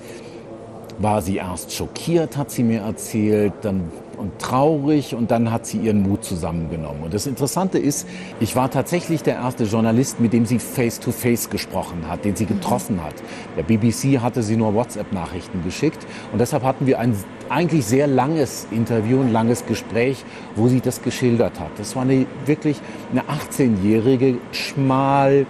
war 0.99 1.21
sie 1.21 1.37
erst 1.37 1.71
schockiert, 1.73 2.37
hat 2.37 2.51
sie 2.51 2.63
mir 2.63 2.81
erzählt. 2.81 3.53
Dann 3.61 3.91
und 4.17 4.39
traurig 4.39 5.15
und 5.15 5.31
dann 5.31 5.51
hat 5.51 5.65
sie 5.65 5.77
ihren 5.77 6.01
Mut 6.01 6.23
zusammengenommen. 6.23 7.03
Und 7.03 7.13
das 7.13 7.27
Interessante 7.27 7.77
ist, 7.77 8.07
ich 8.39 8.55
war 8.55 8.69
tatsächlich 8.69 9.23
der 9.23 9.35
erste 9.35 9.65
Journalist, 9.65 10.19
mit 10.19 10.33
dem 10.33 10.45
sie 10.45 10.59
face-to-face 10.59 11.47
-face 11.47 11.49
gesprochen 11.49 12.07
hat, 12.07 12.23
den 12.25 12.35
sie 12.35 12.45
getroffen 12.45 13.03
hat. 13.03 13.15
Der 13.57 13.63
BBC 13.63 14.21
hatte 14.21 14.43
sie 14.43 14.55
nur 14.55 14.73
WhatsApp-Nachrichten 14.73 15.63
geschickt 15.63 16.05
und 16.31 16.39
deshalb 16.39 16.63
hatten 16.63 16.85
wir 16.85 16.99
ein 16.99 17.15
eigentlich 17.49 17.85
sehr 17.85 18.07
langes 18.07 18.67
Interview, 18.71 19.19
ein 19.21 19.31
langes 19.31 19.65
Gespräch, 19.65 20.23
wo 20.55 20.67
sie 20.67 20.79
das 20.79 21.01
geschildert 21.01 21.59
hat. 21.59 21.71
Das 21.77 21.95
war 21.95 22.03
eine, 22.03 22.25
wirklich 22.45 22.79
eine 23.11 23.23
18-jährige, 23.23 24.37
schmal, 24.51 25.45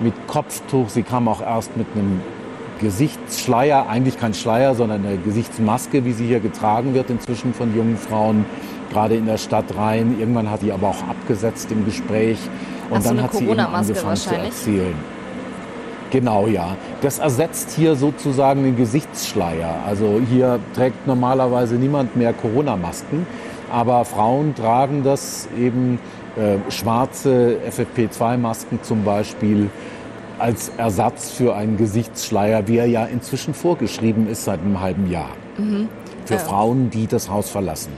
mit 0.00 0.14
Kopftuch. 0.26 0.88
Sie 0.88 1.02
kam 1.02 1.28
auch 1.28 1.42
erst 1.42 1.76
mit 1.76 1.86
einem 1.94 2.20
Gesichtsschleier, 2.80 3.88
eigentlich 3.88 4.18
kein 4.18 4.34
Schleier, 4.34 4.74
sondern 4.74 5.04
eine 5.04 5.18
Gesichtsmaske, 5.18 6.04
wie 6.04 6.12
sie 6.12 6.26
hier 6.26 6.40
getragen 6.40 6.94
wird 6.94 7.10
inzwischen 7.10 7.54
von 7.54 7.74
jungen 7.76 7.96
Frauen, 7.96 8.46
gerade 8.90 9.16
in 9.16 9.26
der 9.26 9.38
Stadt 9.38 9.76
rein. 9.76 10.16
Irgendwann 10.18 10.50
hat 10.50 10.60
sie 10.60 10.72
aber 10.72 10.88
auch 10.88 11.02
abgesetzt 11.08 11.70
im 11.70 11.84
Gespräch 11.84 12.38
und 12.90 12.98
Ach, 12.98 13.02
dann 13.04 13.16
so 13.18 13.22
hat 13.22 13.32
sie 13.34 13.44
eben 13.44 13.60
angefangen 13.60 14.16
zu 14.16 14.34
erzählen. 14.34 14.94
Genau, 16.10 16.48
ja. 16.48 16.76
Das 17.02 17.20
ersetzt 17.20 17.70
hier 17.70 17.94
sozusagen 17.94 18.64
den 18.64 18.76
Gesichtsschleier. 18.76 19.76
Also 19.86 20.20
hier 20.28 20.58
trägt 20.74 21.06
normalerweise 21.06 21.76
niemand 21.76 22.16
mehr 22.16 22.32
Corona-Masken, 22.32 23.26
aber 23.70 24.04
Frauen 24.04 24.54
tragen 24.56 25.04
das 25.04 25.48
eben 25.56 26.00
äh, 26.36 26.70
schwarze 26.70 27.58
FFP2-Masken 27.68 28.82
zum 28.82 29.04
Beispiel 29.04 29.70
als 30.40 30.70
Ersatz 30.76 31.30
für 31.30 31.54
einen 31.54 31.76
Gesichtsschleier, 31.76 32.66
wie 32.68 32.78
er 32.78 32.86
ja 32.86 33.04
inzwischen 33.04 33.54
vorgeschrieben 33.54 34.28
ist 34.28 34.44
seit 34.44 34.60
einem 34.60 34.80
halben 34.80 35.10
Jahr. 35.10 35.30
Mhm. 35.58 35.88
Für 36.24 36.34
ja. 36.34 36.40
Frauen, 36.40 36.90
die 36.90 37.06
das 37.06 37.28
Haus 37.28 37.50
verlassen. 37.50 37.92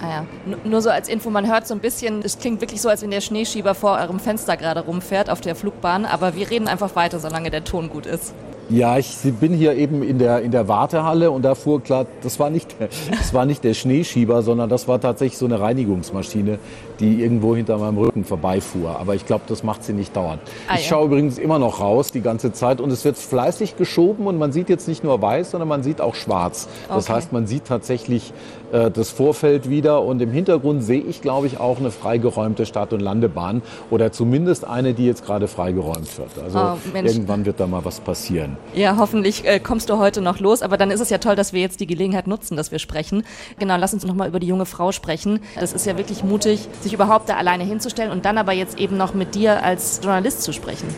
Ah 0.00 0.08
ja. 0.08 0.56
Nur 0.64 0.80
so 0.80 0.90
als 0.90 1.08
Info, 1.08 1.28
man 1.30 1.50
hört 1.50 1.66
so 1.66 1.74
ein 1.74 1.80
bisschen, 1.80 2.22
es 2.22 2.38
klingt 2.38 2.60
wirklich 2.60 2.80
so, 2.80 2.88
als 2.88 3.02
wenn 3.02 3.10
der 3.10 3.20
Schneeschieber 3.20 3.74
vor 3.74 3.98
eurem 3.98 4.20
Fenster 4.20 4.56
gerade 4.56 4.80
rumfährt 4.80 5.28
auf 5.28 5.40
der 5.40 5.56
Flugbahn, 5.56 6.04
aber 6.04 6.34
wir 6.36 6.50
reden 6.50 6.68
einfach 6.68 6.94
weiter, 6.94 7.18
solange 7.18 7.50
der 7.50 7.64
Ton 7.64 7.88
gut 7.88 8.06
ist. 8.06 8.32
Ja, 8.70 8.98
ich 8.98 9.16
bin 9.40 9.54
hier 9.54 9.74
eben 9.74 10.02
in 10.02 10.18
der, 10.18 10.42
in 10.42 10.50
der 10.50 10.68
Wartehalle 10.68 11.30
und 11.30 11.42
da 11.42 11.54
fuhr 11.54 11.82
klar, 11.82 12.06
das 12.22 12.38
war, 12.38 12.50
nicht 12.50 12.78
der, 12.78 12.88
das 13.10 13.32
war 13.32 13.46
nicht 13.46 13.64
der 13.64 13.72
Schneeschieber, 13.72 14.42
sondern 14.42 14.68
das 14.68 14.86
war 14.86 15.00
tatsächlich 15.00 15.38
so 15.38 15.46
eine 15.46 15.58
Reinigungsmaschine, 15.58 16.58
die 17.00 17.22
irgendwo 17.22 17.56
hinter 17.56 17.78
meinem 17.78 17.96
Rücken 17.96 18.24
vorbeifuhr. 18.24 18.98
Aber 18.98 19.14
ich 19.14 19.24
glaube, 19.24 19.44
das 19.46 19.62
macht 19.62 19.84
sie 19.84 19.94
nicht 19.94 20.14
dauernd. 20.14 20.42
Ah, 20.68 20.74
ich 20.74 20.82
ja. 20.82 20.88
schaue 20.90 21.06
übrigens 21.06 21.38
immer 21.38 21.58
noch 21.58 21.80
raus 21.80 22.12
die 22.12 22.20
ganze 22.20 22.52
Zeit 22.52 22.80
und 22.80 22.90
es 22.90 23.04
wird 23.04 23.16
fleißig 23.16 23.76
geschoben 23.76 24.26
und 24.26 24.38
man 24.38 24.52
sieht 24.52 24.68
jetzt 24.68 24.86
nicht 24.86 25.02
nur 25.02 25.20
weiß, 25.22 25.52
sondern 25.52 25.68
man 25.68 25.82
sieht 25.82 26.00
auch 26.00 26.14
schwarz. 26.14 26.68
Das 26.88 27.04
okay. 27.04 27.14
heißt, 27.14 27.32
man 27.32 27.46
sieht 27.46 27.64
tatsächlich 27.64 28.32
äh, 28.72 28.90
das 28.90 29.10
Vorfeld 29.10 29.68
wieder 29.68 30.02
und 30.02 30.20
im 30.20 30.30
Hintergrund 30.30 30.82
sehe 30.82 31.00
ich, 31.00 31.22
glaube 31.22 31.46
ich, 31.46 31.60
auch 31.60 31.78
eine 31.78 31.90
freigeräumte 31.90 32.66
Start- 32.66 32.92
und 32.92 33.00
Landebahn 33.00 33.62
oder 33.90 34.12
zumindest 34.12 34.66
eine, 34.66 34.94
die 34.94 35.06
jetzt 35.06 35.24
gerade 35.24 35.48
freigeräumt 35.48 36.18
wird. 36.18 36.30
Also 36.42 36.58
oh, 36.58 36.76
irgendwann 36.94 37.46
wird 37.46 37.60
da 37.60 37.66
mal 37.66 37.84
was 37.84 38.00
passieren. 38.00 38.56
Ja, 38.74 38.96
hoffentlich 38.98 39.46
äh, 39.46 39.60
kommst 39.60 39.90
du 39.90 39.98
heute 39.98 40.20
noch 40.20 40.40
los, 40.40 40.62
aber 40.62 40.76
dann 40.76 40.90
ist 40.90 41.00
es 41.00 41.10
ja 41.10 41.18
toll, 41.18 41.36
dass 41.36 41.52
wir 41.52 41.60
jetzt 41.60 41.80
die 41.80 41.86
Gelegenheit 41.86 42.26
nutzen, 42.26 42.56
dass 42.56 42.70
wir 42.70 42.78
sprechen. 42.78 43.24
Genau, 43.58 43.76
lass 43.76 43.94
uns 43.94 44.04
noch 44.04 44.14
mal 44.14 44.28
über 44.28 44.40
die 44.40 44.46
junge 44.46 44.66
Frau 44.66 44.92
sprechen. 44.92 45.40
Das 45.58 45.72
ist 45.72 45.86
ja 45.86 45.96
wirklich 45.96 46.24
mutig, 46.24 46.68
sich 46.80 46.92
überhaupt 46.92 47.28
da 47.28 47.36
alleine 47.36 47.64
hinzustellen 47.64 48.10
und 48.10 48.24
dann 48.24 48.38
aber 48.38 48.52
jetzt 48.52 48.78
eben 48.78 48.96
noch 48.96 49.14
mit 49.14 49.34
dir 49.34 49.62
als 49.62 50.00
Journalist 50.02 50.42
zu 50.42 50.52
sprechen. 50.52 50.88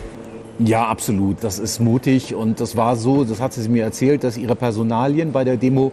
Ja, 0.59 0.87
absolut. 0.87 1.43
Das 1.43 1.57
ist 1.57 1.79
mutig 1.79 2.35
und 2.35 2.59
das 2.59 2.75
war 2.75 2.95
so, 2.95 3.23
das 3.23 3.39
hat 3.39 3.53
sie 3.53 3.67
mir 3.67 3.83
erzählt, 3.83 4.23
dass 4.23 4.37
ihre 4.37 4.55
Personalien 4.55 5.31
bei 5.31 5.43
der 5.43 5.57
Demo 5.57 5.91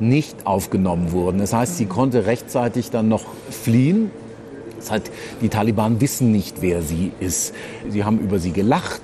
nicht 0.00 0.46
aufgenommen 0.46 1.12
wurden. 1.12 1.38
Das 1.38 1.52
heißt, 1.52 1.76
sie 1.76 1.86
konnte 1.86 2.26
rechtzeitig 2.26 2.90
dann 2.90 3.08
noch 3.08 3.24
fliehen. 3.50 4.10
Das 4.78 4.90
heißt, 4.90 5.10
die 5.42 5.48
Taliban 5.48 6.00
wissen 6.00 6.32
nicht, 6.32 6.62
wer 6.62 6.82
sie 6.82 7.12
ist. 7.20 7.54
Sie 7.88 8.04
haben 8.04 8.18
über 8.18 8.38
sie 8.38 8.52
gelacht, 8.52 9.02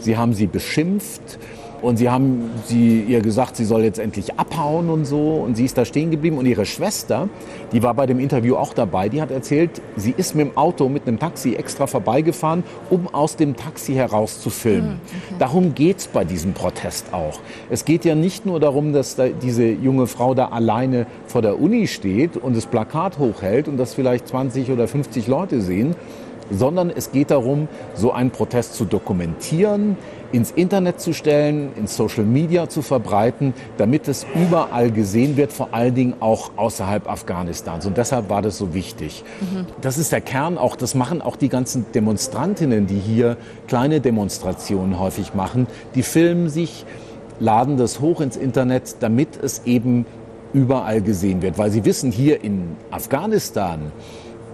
sie 0.00 0.16
haben 0.16 0.34
sie 0.34 0.46
beschimpft 0.46 1.38
und 1.82 1.96
sie 1.96 2.08
haben 2.08 2.50
sie, 2.66 3.00
ihr 3.00 3.20
gesagt, 3.20 3.56
sie 3.56 3.64
soll 3.64 3.82
jetzt 3.82 3.98
endlich 3.98 4.38
abhauen 4.38 4.88
und 4.88 5.04
so. 5.04 5.34
Und 5.34 5.56
sie 5.56 5.64
ist 5.64 5.76
da 5.76 5.84
stehen 5.84 6.10
geblieben. 6.10 6.38
Und 6.38 6.46
ihre 6.46 6.64
Schwester, 6.64 7.28
die 7.72 7.82
war 7.82 7.94
bei 7.94 8.06
dem 8.06 8.20
Interview 8.20 8.56
auch 8.56 8.72
dabei, 8.72 9.08
die 9.08 9.20
hat 9.20 9.30
erzählt, 9.30 9.82
sie 9.96 10.14
ist 10.16 10.34
mit 10.34 10.46
dem 10.46 10.56
Auto, 10.56 10.88
mit 10.88 11.08
einem 11.08 11.18
Taxi 11.18 11.54
extra 11.54 11.88
vorbeigefahren, 11.88 12.62
um 12.88 13.12
aus 13.12 13.36
dem 13.36 13.56
Taxi 13.56 13.94
heraus 13.94 14.40
zu 14.40 14.50
filmen. 14.50 14.90
Mhm, 14.90 14.94
okay. 14.94 15.34
Darum 15.40 15.74
geht's 15.74 16.06
bei 16.06 16.24
diesem 16.24 16.52
Protest 16.52 17.12
auch. 17.12 17.40
Es 17.68 17.84
geht 17.84 18.04
ja 18.04 18.14
nicht 18.14 18.46
nur 18.46 18.60
darum, 18.60 18.92
dass 18.92 19.16
da 19.16 19.28
diese 19.28 19.66
junge 19.66 20.06
Frau 20.06 20.34
da 20.34 20.46
alleine 20.48 21.06
vor 21.26 21.42
der 21.42 21.60
Uni 21.60 21.88
steht 21.88 22.36
und 22.36 22.56
das 22.56 22.66
Plakat 22.66 23.18
hochhält 23.18 23.66
und 23.66 23.76
das 23.76 23.94
vielleicht 23.94 24.28
20 24.28 24.70
oder 24.70 24.86
50 24.86 25.26
Leute 25.26 25.60
sehen, 25.60 25.96
sondern 26.52 26.90
es 26.90 27.10
geht 27.10 27.30
darum, 27.30 27.68
so 27.94 28.12
einen 28.12 28.30
Protest 28.30 28.74
zu 28.74 28.84
dokumentieren, 28.84 29.96
ins 30.32 30.50
Internet 30.50 31.00
zu 31.00 31.12
stellen, 31.12 31.72
in 31.76 31.86
Social 31.86 32.24
Media 32.24 32.68
zu 32.68 32.82
verbreiten, 32.82 33.52
damit 33.76 34.08
es 34.08 34.26
überall 34.34 34.90
gesehen 34.90 35.36
wird, 35.36 35.52
vor 35.52 35.68
allen 35.72 35.94
Dingen 35.94 36.14
auch 36.20 36.52
außerhalb 36.56 37.08
Afghanistans. 37.08 37.86
Und 37.86 37.98
deshalb 37.98 38.30
war 38.30 38.40
das 38.42 38.56
so 38.56 38.74
wichtig. 38.74 39.24
Mhm. 39.40 39.66
Das 39.80 39.98
ist 39.98 40.12
der 40.12 40.20
Kern 40.20 40.58
auch, 40.58 40.76
das 40.76 40.94
machen 40.94 41.20
auch 41.20 41.36
die 41.36 41.48
ganzen 41.48 41.86
Demonstrantinnen, 41.94 42.86
die 42.86 42.98
hier 42.98 43.36
kleine 43.68 44.00
Demonstrationen 44.00 44.98
häufig 44.98 45.34
machen. 45.34 45.66
Die 45.94 46.02
filmen 46.02 46.48
sich, 46.48 46.86
laden 47.38 47.76
das 47.76 48.00
hoch 48.00 48.20
ins 48.20 48.36
Internet, 48.36 48.96
damit 49.00 49.38
es 49.42 49.62
eben 49.66 50.06
überall 50.54 51.02
gesehen 51.02 51.42
wird. 51.42 51.58
Weil 51.58 51.70
sie 51.70 51.84
wissen, 51.84 52.10
hier 52.10 52.42
in 52.42 52.76
Afghanistan, 52.90 53.92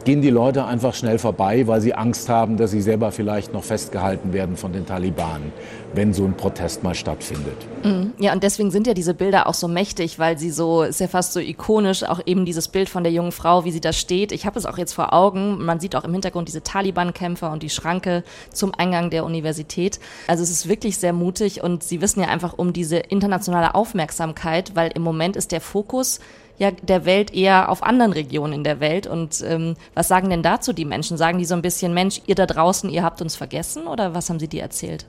gehen 0.08 0.22
die 0.22 0.30
Leute 0.30 0.64
einfach 0.64 0.94
schnell 0.94 1.18
vorbei, 1.18 1.66
weil 1.66 1.82
sie 1.82 1.92
Angst 1.92 2.30
haben, 2.30 2.56
dass 2.56 2.70
sie 2.70 2.80
selber 2.80 3.12
vielleicht 3.12 3.52
noch 3.52 3.62
festgehalten 3.62 4.32
werden 4.32 4.56
von 4.56 4.72
den 4.72 4.86
Taliban, 4.86 5.52
wenn 5.92 6.14
so 6.14 6.24
ein 6.24 6.32
Protest 6.32 6.82
mal 6.82 6.94
stattfindet. 6.94 7.58
Mhm. 7.84 8.14
Ja, 8.18 8.32
und 8.32 8.42
deswegen 8.42 8.70
sind 8.70 8.86
ja 8.86 8.94
diese 8.94 9.12
Bilder 9.12 9.46
auch 9.46 9.52
so 9.52 9.68
mächtig, 9.68 10.18
weil 10.18 10.38
sie 10.38 10.50
so, 10.50 10.82
ist 10.82 11.00
ja 11.00 11.08
fast 11.08 11.34
so 11.34 11.40
ikonisch, 11.40 12.04
auch 12.04 12.20
eben 12.24 12.46
dieses 12.46 12.68
Bild 12.68 12.88
von 12.88 13.02
der 13.02 13.12
jungen 13.12 13.32
Frau, 13.32 13.66
wie 13.66 13.70
sie 13.70 13.82
da 13.82 13.92
steht. 13.92 14.32
Ich 14.32 14.46
habe 14.46 14.58
es 14.58 14.64
auch 14.64 14.78
jetzt 14.78 14.94
vor 14.94 15.12
Augen. 15.12 15.62
Man 15.62 15.78
sieht 15.78 15.94
auch 15.94 16.04
im 16.04 16.12
Hintergrund 16.14 16.48
diese 16.48 16.62
Taliban-Kämpfer 16.62 17.52
und 17.52 17.62
die 17.62 17.68
Schranke 17.68 18.24
zum 18.50 18.72
Eingang 18.74 19.10
der 19.10 19.26
Universität. 19.26 20.00
Also 20.26 20.42
es 20.42 20.50
ist 20.50 20.70
wirklich 20.70 20.96
sehr 20.96 21.12
mutig 21.12 21.62
und 21.62 21.82
sie 21.82 22.00
wissen 22.00 22.20
ja 22.20 22.28
einfach 22.28 22.54
um 22.56 22.72
diese 22.72 22.96
internationale 22.96 23.74
Aufmerksamkeit, 23.74 24.74
weil 24.74 24.90
im 24.94 25.02
Moment 25.02 25.36
ist 25.36 25.52
der 25.52 25.60
Fokus 25.60 26.20
ja 26.58 26.70
der 26.70 27.04
Welt 27.04 27.34
eher 27.34 27.70
auf 27.70 27.82
anderen 27.82 28.12
Regionen 28.12 28.52
in 28.52 28.64
der 28.64 28.80
Welt. 28.80 29.06
Und 29.06 29.42
ähm, 29.46 29.74
was 29.94 30.08
sagen 30.08 30.30
denn 30.30 30.42
dazu 30.42 30.72
die 30.72 30.84
Menschen? 30.84 31.16
Sagen 31.16 31.38
die 31.38 31.44
so 31.44 31.54
ein 31.54 31.62
bisschen, 31.62 31.94
Mensch, 31.94 32.20
ihr 32.26 32.34
da 32.34 32.46
draußen, 32.46 32.90
ihr 32.90 33.02
habt 33.02 33.22
uns 33.22 33.36
vergessen 33.36 33.86
oder 33.86 34.14
was 34.14 34.28
haben 34.28 34.38
sie 34.38 34.48
dir 34.48 34.62
erzählt? 34.62 35.06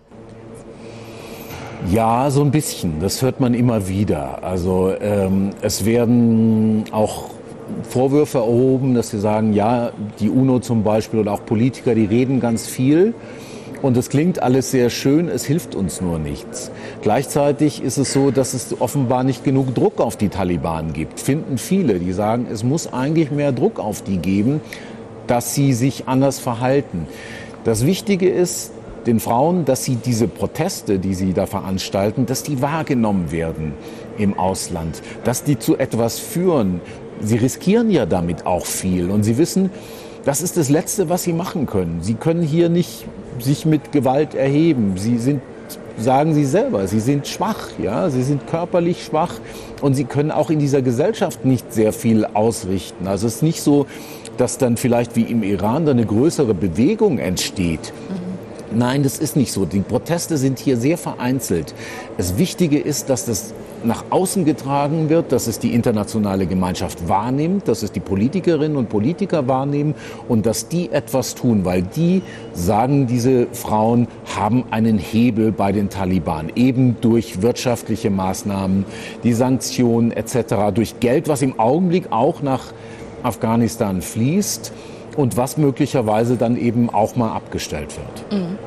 Ja, 1.91 2.29
so 2.29 2.41
ein 2.41 2.51
bisschen. 2.51 2.99
Das 2.99 3.21
hört 3.21 3.39
man 3.39 3.53
immer 3.53 3.87
wieder. 3.87 4.43
Also 4.43 4.93
ähm, 4.99 5.51
es 5.61 5.85
werden 5.85 6.85
auch 6.91 7.29
Vorwürfe 7.83 8.39
erhoben, 8.39 8.95
dass 8.95 9.09
sie 9.09 9.19
sagen, 9.19 9.53
ja, 9.53 9.91
die 10.19 10.29
UNO 10.29 10.59
zum 10.59 10.83
Beispiel 10.83 11.19
oder 11.19 11.31
auch 11.31 11.45
Politiker, 11.45 11.95
die 11.95 12.05
reden 12.05 12.39
ganz 12.39 12.67
viel. 12.67 13.13
Und 13.81 13.95
es 13.95 14.09
klingt 14.09 14.43
alles 14.43 14.71
sehr 14.71 14.89
schön, 14.89 15.29
es 15.29 15.45
hilft 15.45 15.73
uns 15.73 16.01
nur 16.01 16.19
nichts. 16.19 16.69
Gleichzeitig 17.01 17.81
ist 17.81 17.97
es 17.97 18.11
so, 18.11 18.29
dass 18.29 18.53
es 18.53 18.79
offenbar 18.81 19.23
nicht 19.23 19.43
genug 19.43 19.73
Druck 19.73 20.01
auf 20.01 20.17
die 20.17 20.29
Taliban 20.29 20.91
gibt. 20.91 21.19
Finden 21.19 21.57
viele, 21.57 21.99
die 21.99 22.11
sagen, 22.11 22.47
es 22.51 22.63
muss 22.63 22.91
eigentlich 22.91 23.31
mehr 23.31 23.53
Druck 23.53 23.79
auf 23.79 24.01
die 24.01 24.17
geben, 24.17 24.59
dass 25.27 25.55
sie 25.55 25.73
sich 25.73 26.07
anders 26.07 26.39
verhalten. 26.39 27.07
Das 27.63 27.85
Wichtige 27.85 28.29
ist 28.29 28.71
den 29.05 29.19
Frauen, 29.19 29.63
dass 29.63 29.85
sie 29.85 29.95
diese 29.95 30.27
Proteste, 30.27 30.99
die 30.99 31.13
sie 31.13 31.33
da 31.33 31.45
veranstalten, 31.45 32.25
dass 32.25 32.43
die 32.43 32.61
wahrgenommen 32.61 33.31
werden 33.31 33.73
im 34.17 34.37
Ausland, 34.37 35.01
dass 35.23 35.43
die 35.43 35.57
zu 35.57 35.77
etwas 35.77 36.19
führen. 36.19 36.81
Sie 37.21 37.37
riskieren 37.37 37.89
ja 37.89 38.05
damit 38.05 38.45
auch 38.45 38.65
viel 38.65 39.09
und 39.09 39.23
sie 39.23 39.37
wissen, 39.37 39.69
das 40.29 40.43
ist 40.43 40.57
das 40.57 40.69
Letzte, 40.69 41.09
was 41.09 41.23
sie 41.23 41.33
machen 41.33 41.65
können. 41.65 42.03
Sie 42.03 42.13
können 42.13 42.43
hier 42.43 42.69
nicht 42.69 43.03
sich 43.39 43.65
mit 43.65 43.91
Gewalt 43.91 44.35
erheben. 44.35 44.93
Sie 44.95 45.17
sind, 45.17 45.41
sagen 45.97 46.35
sie 46.35 46.45
selber, 46.45 46.87
sie 46.87 46.99
sind 46.99 47.27
schwach, 47.27 47.69
ja, 47.81 48.11
sie 48.11 48.21
sind 48.21 48.45
körperlich 48.45 49.03
schwach 49.05 49.33
und 49.81 49.95
sie 49.95 50.03
können 50.03 50.29
auch 50.29 50.51
in 50.51 50.59
dieser 50.59 50.83
Gesellschaft 50.83 51.45
nicht 51.45 51.73
sehr 51.73 51.93
viel 51.93 52.25
ausrichten. 52.25 53.07
Also 53.07 53.25
es 53.25 53.37
ist 53.37 53.41
nicht 53.41 53.63
so, 53.63 53.87
dass 54.37 54.59
dann 54.59 54.77
vielleicht 54.77 55.15
wie 55.15 55.23
im 55.23 55.41
Iran 55.41 55.87
da 55.87 55.93
eine 55.93 56.05
größere 56.05 56.53
Bewegung 56.53 57.17
entsteht. 57.17 57.91
Mhm. 58.09 58.77
Nein, 58.77 59.01
das 59.01 59.17
ist 59.17 59.35
nicht 59.35 59.51
so. 59.51 59.65
Die 59.65 59.79
Proteste 59.79 60.37
sind 60.37 60.59
hier 60.59 60.77
sehr 60.77 60.99
vereinzelt. 60.99 61.73
Das 62.17 62.37
Wichtige 62.37 62.77
ist, 62.77 63.09
dass 63.09 63.25
das 63.25 63.55
nach 63.83 64.05
außen 64.09 64.45
getragen 64.45 65.09
wird, 65.09 65.31
dass 65.31 65.47
es 65.47 65.59
die 65.59 65.73
internationale 65.73 66.45
Gemeinschaft 66.45 67.07
wahrnimmt, 67.07 67.67
dass 67.67 67.83
es 67.83 67.91
die 67.91 67.99
Politikerinnen 67.99 68.77
und 68.77 68.89
Politiker 68.89 69.47
wahrnehmen 69.47 69.95
und 70.27 70.45
dass 70.45 70.67
die 70.67 70.91
etwas 70.91 71.35
tun, 71.35 71.65
weil 71.65 71.81
die 71.81 72.21
sagen, 72.53 73.07
diese 73.07 73.47
Frauen 73.51 74.07
haben 74.37 74.65
einen 74.71 74.97
Hebel 74.97 75.51
bei 75.51 75.71
den 75.71 75.89
Taliban, 75.89 76.51
eben 76.55 76.97
durch 77.01 77.41
wirtschaftliche 77.41 78.09
Maßnahmen, 78.09 78.85
die 79.23 79.33
Sanktionen 79.33 80.11
etc., 80.11 80.73
durch 80.73 80.99
Geld, 80.99 81.27
was 81.27 81.41
im 81.41 81.59
Augenblick 81.59 82.11
auch 82.11 82.41
nach 82.41 82.73
Afghanistan 83.23 84.01
fließt 84.01 84.71
und 85.17 85.37
was 85.37 85.57
möglicherweise 85.57 86.37
dann 86.37 86.57
eben 86.57 86.89
auch 86.89 87.15
mal 87.15 87.31
abgestellt 87.31 87.95
wird. 87.97 88.41
Mhm. 88.41 88.57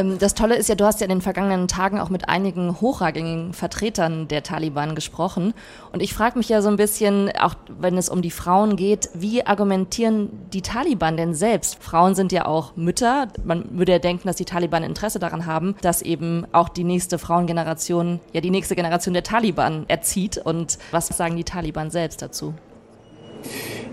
Ähm, 0.00 0.18
das 0.18 0.34
Tolle 0.34 0.56
ist 0.56 0.68
ja, 0.68 0.74
du 0.74 0.84
hast 0.84 1.00
ja 1.00 1.04
in 1.04 1.10
den 1.10 1.20
vergangenen 1.20 1.68
Tagen 1.68 2.00
auch 2.00 2.10
mit 2.10 2.28
einigen 2.28 2.80
hochrangigen 2.80 3.52
Vertretern 3.52 4.28
der 4.28 4.42
Taliban 4.42 4.94
gesprochen. 4.94 5.54
Und 5.92 6.02
ich 6.02 6.14
frage 6.14 6.38
mich 6.38 6.48
ja 6.48 6.62
so 6.62 6.68
ein 6.68 6.76
bisschen, 6.76 7.30
auch 7.38 7.54
wenn 7.78 7.96
es 7.96 8.08
um 8.08 8.22
die 8.22 8.30
Frauen 8.30 8.76
geht, 8.76 9.10
wie 9.14 9.46
argumentieren 9.46 10.30
die 10.52 10.62
Taliban 10.62 11.16
denn 11.16 11.34
selbst? 11.34 11.82
Frauen 11.82 12.14
sind 12.14 12.32
ja 12.32 12.46
auch 12.46 12.76
Mütter. 12.76 13.28
Man 13.44 13.78
würde 13.78 13.92
ja 13.92 13.98
denken, 13.98 14.26
dass 14.26 14.36
die 14.36 14.44
Taliban 14.44 14.82
Interesse 14.82 15.18
daran 15.18 15.46
haben, 15.46 15.74
dass 15.82 16.02
eben 16.02 16.46
auch 16.52 16.68
die 16.68 16.84
nächste 16.84 17.18
Frauengeneration, 17.18 18.20
ja 18.32 18.40
die 18.40 18.50
nächste 18.50 18.74
Generation 18.74 19.14
der 19.14 19.22
Taliban 19.22 19.84
erzieht. 19.88 20.38
Und 20.38 20.78
was 20.90 21.08
sagen 21.08 21.36
die 21.36 21.44
Taliban 21.44 21.90
selbst 21.90 22.22
dazu? 22.22 22.54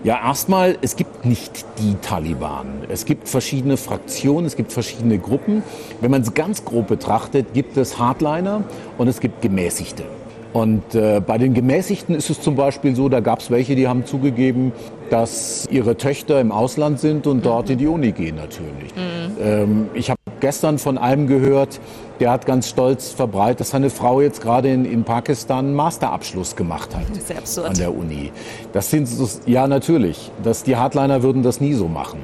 Ja, 0.04 0.20
erstmal, 0.24 0.78
es 0.80 0.94
gibt 0.94 1.24
nicht 1.24 1.64
die 1.78 1.94
Taliban. 1.96 2.84
Es 2.88 3.04
gibt 3.04 3.28
verschiedene 3.28 3.76
Fraktionen, 3.76 4.46
es 4.46 4.54
gibt 4.54 4.72
verschiedene 4.72 5.18
Gruppen. 5.18 5.62
Wenn 6.00 6.10
man 6.10 6.22
es 6.22 6.34
ganz 6.34 6.64
grob 6.64 6.86
betrachtet, 6.86 7.52
gibt 7.52 7.76
es 7.76 7.98
Hardliner 7.98 8.62
und 8.96 9.08
es 9.08 9.20
gibt 9.20 9.42
Gemäßigte. 9.42 10.04
Und 10.52 10.94
äh, 10.94 11.20
bei 11.20 11.36
den 11.36 11.52
Gemäßigten 11.52 12.14
ist 12.14 12.30
es 12.30 12.40
zum 12.40 12.56
Beispiel 12.56 12.94
so, 12.94 13.08
da 13.08 13.20
gab 13.20 13.40
es 13.40 13.50
welche, 13.50 13.74
die 13.74 13.86
haben 13.86 14.06
zugegeben, 14.06 14.72
dass 15.10 15.68
ihre 15.70 15.96
Töchter 15.96 16.40
im 16.40 16.52
Ausland 16.52 17.00
sind 17.00 17.26
und 17.26 17.44
dort 17.44 17.66
mhm. 17.66 17.72
in 17.72 17.78
die 17.78 17.86
Uni 17.86 18.12
gehen 18.12 18.36
natürlich. 18.36 18.94
Mhm. 18.94 19.42
Ähm, 19.42 19.88
ich 19.94 20.10
habe 20.10 20.20
gestern 20.40 20.78
von 20.78 20.96
einem 20.96 21.26
gehört, 21.26 21.80
der 22.20 22.30
hat 22.30 22.46
ganz 22.46 22.68
stolz 22.68 23.10
verbreitet, 23.10 23.60
dass 23.60 23.70
seine 23.70 23.90
Frau 23.90 24.20
jetzt 24.20 24.40
gerade 24.40 24.70
in, 24.72 24.84
in 24.84 25.04
Pakistan 25.04 25.66
einen 25.66 25.74
Masterabschluss 25.74 26.56
gemacht 26.56 26.94
hat. 26.94 27.04
Das 27.10 27.18
ist 27.18 27.36
absurd. 27.36 27.68
An 27.68 27.74
der 27.74 27.94
Uni. 27.94 28.32
Das 28.72 28.90
sind, 28.90 29.08
ja 29.46 29.66
natürlich, 29.66 30.30
dass 30.42 30.62
die 30.62 30.76
Hardliner 30.76 31.22
würden 31.22 31.42
das 31.42 31.60
nie 31.60 31.74
so 31.74 31.88
machen. 31.88 32.20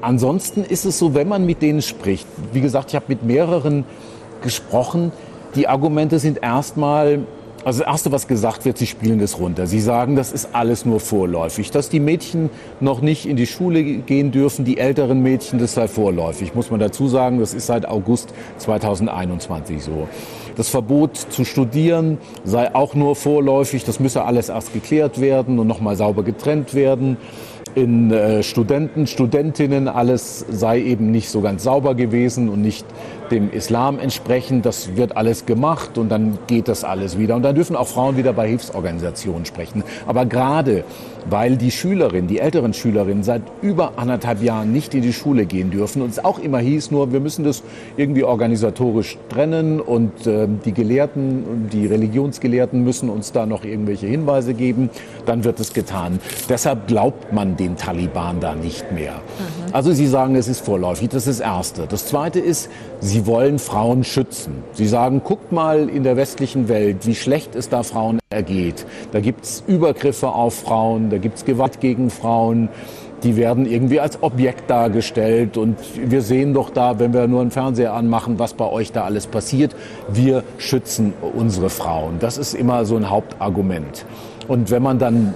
Ansonsten 0.00 0.64
ist 0.64 0.86
es 0.86 0.98
so, 0.98 1.14
wenn 1.14 1.28
man 1.28 1.44
mit 1.44 1.60
denen 1.60 1.82
spricht, 1.82 2.26
wie 2.52 2.60
gesagt, 2.60 2.90
ich 2.90 2.96
habe 2.96 3.06
mit 3.08 3.22
mehreren 3.22 3.84
gesprochen, 4.42 5.12
die 5.54 5.68
Argumente 5.68 6.18
sind 6.18 6.42
erstmal, 6.42 7.20
also 7.64 7.80
das 7.80 7.88
Erste, 7.88 8.12
was 8.12 8.26
gesagt 8.26 8.64
wird, 8.64 8.78
sie 8.78 8.86
spielen 8.86 9.18
das 9.18 9.38
runter. 9.38 9.66
Sie 9.66 9.80
sagen, 9.80 10.16
das 10.16 10.32
ist 10.32 10.50
alles 10.54 10.86
nur 10.86 10.98
vorläufig. 10.98 11.70
Dass 11.70 11.88
die 11.90 12.00
Mädchen 12.00 12.48
noch 12.80 13.02
nicht 13.02 13.26
in 13.26 13.36
die 13.36 13.46
Schule 13.46 13.82
gehen 13.82 14.30
dürfen, 14.30 14.64
die 14.64 14.78
älteren 14.78 15.22
Mädchen, 15.22 15.58
das 15.58 15.74
sei 15.74 15.86
vorläufig. 15.86 16.54
Muss 16.54 16.70
man 16.70 16.80
dazu 16.80 17.08
sagen, 17.08 17.38
das 17.38 17.52
ist 17.52 17.66
seit 17.66 17.86
August 17.86 18.32
2021 18.58 19.82
so. 19.82 20.08
Das 20.56 20.68
Verbot 20.68 21.16
zu 21.16 21.44
studieren 21.44 22.18
sei 22.44 22.74
auch 22.74 22.94
nur 22.94 23.14
vorläufig. 23.14 23.84
Das 23.84 24.00
müsse 24.00 24.24
alles 24.24 24.48
erst 24.48 24.72
geklärt 24.72 25.20
werden 25.20 25.58
und 25.58 25.66
nochmal 25.66 25.96
sauber 25.96 26.22
getrennt 26.22 26.74
werden 26.74 27.18
in 27.74 28.10
äh, 28.10 28.42
Studenten, 28.42 29.06
Studentinnen, 29.06 29.86
alles 29.86 30.44
sei 30.50 30.80
eben 30.80 31.10
nicht 31.10 31.30
so 31.30 31.40
ganz 31.40 31.62
sauber 31.62 31.94
gewesen 31.94 32.48
und 32.48 32.62
nicht 32.62 32.84
dem 33.30 33.50
Islam 33.50 33.98
entsprechend. 33.98 34.66
Das 34.66 34.96
wird 34.96 35.16
alles 35.16 35.46
gemacht 35.46 35.98
und 35.98 36.08
dann 36.08 36.38
geht 36.46 36.68
das 36.68 36.84
alles 36.84 37.18
wieder. 37.18 37.36
Und 37.36 37.42
dann 37.42 37.54
dürfen 37.54 37.76
auch 37.76 37.88
Frauen 37.88 38.16
wieder 38.16 38.32
bei 38.32 38.48
Hilfsorganisationen 38.48 39.44
sprechen. 39.44 39.84
Aber 40.06 40.26
gerade 40.26 40.84
weil 41.28 41.56
die 41.56 41.70
Schülerinnen, 41.70 42.28
die 42.28 42.38
älteren 42.38 42.72
Schülerinnen 42.72 43.22
seit 43.22 43.42
über 43.62 43.92
anderthalb 43.96 44.42
Jahren 44.42 44.72
nicht 44.72 44.94
in 44.94 45.02
die 45.02 45.12
Schule 45.12 45.46
gehen 45.46 45.70
dürfen 45.70 46.02
und 46.02 46.10
es 46.10 46.24
auch 46.24 46.38
immer 46.38 46.58
hieß, 46.58 46.90
nur 46.90 47.12
wir 47.12 47.20
müssen 47.20 47.44
das 47.44 47.62
irgendwie 47.96 48.24
organisatorisch 48.24 49.18
trennen 49.28 49.80
und 49.80 50.26
äh, 50.26 50.48
die 50.64 50.72
Gelehrten 50.72 51.68
die 51.72 51.86
Religionsgelehrten 51.86 52.82
müssen 52.82 53.10
uns 53.10 53.32
da 53.32 53.46
noch 53.46 53.64
irgendwelche 53.64 54.06
Hinweise 54.06 54.54
geben, 54.54 54.90
dann 55.26 55.44
wird 55.44 55.60
es 55.60 55.72
getan. 55.72 56.20
Deshalb 56.48 56.86
glaubt 56.86 57.32
man 57.32 57.56
den 57.56 57.76
Taliban 57.76 58.40
da 58.40 58.54
nicht 58.54 58.92
mehr. 58.92 59.12
Mhm. 59.12 59.74
Also 59.74 59.92
sie 59.92 60.06
sagen, 60.06 60.36
es 60.36 60.48
ist 60.48 60.64
vorläufig, 60.64 61.08
das 61.08 61.26
ist 61.26 61.40
das 61.40 61.46
Erste. 61.46 61.86
Das 61.88 62.06
Zweite 62.06 62.40
ist, 62.40 62.70
sie 63.00 63.19
wollen 63.26 63.58
Frauen 63.58 64.04
schützen. 64.04 64.62
Sie 64.72 64.86
sagen, 64.86 65.22
guckt 65.24 65.52
mal 65.52 65.88
in 65.88 66.02
der 66.02 66.16
westlichen 66.16 66.68
Welt, 66.68 67.06
wie 67.06 67.14
schlecht 67.14 67.54
es 67.54 67.68
da 67.68 67.82
Frauen 67.82 68.18
ergeht. 68.30 68.86
Da 69.12 69.20
gibt 69.20 69.44
es 69.44 69.64
Übergriffe 69.66 70.28
auf 70.28 70.54
Frauen, 70.54 71.10
da 71.10 71.18
gibt 71.18 71.38
es 71.38 71.44
Gewalt 71.44 71.80
gegen 71.80 72.10
Frauen. 72.10 72.68
Die 73.22 73.36
werden 73.36 73.66
irgendwie 73.66 74.00
als 74.00 74.22
Objekt 74.22 74.70
dargestellt 74.70 75.58
und 75.58 75.76
wir 75.94 76.22
sehen 76.22 76.54
doch 76.54 76.70
da, 76.70 76.98
wenn 76.98 77.12
wir 77.12 77.26
nur 77.26 77.42
einen 77.42 77.50
Fernseher 77.50 77.92
anmachen, 77.92 78.38
was 78.38 78.54
bei 78.54 78.64
euch 78.64 78.92
da 78.92 79.04
alles 79.04 79.26
passiert. 79.26 79.76
Wir 80.08 80.42
schützen 80.56 81.12
unsere 81.36 81.68
Frauen. 81.68 82.18
Das 82.18 82.38
ist 82.38 82.54
immer 82.54 82.86
so 82.86 82.96
ein 82.96 83.10
Hauptargument. 83.10 84.06
Und 84.48 84.70
wenn 84.70 84.82
man 84.82 84.98
dann 84.98 85.34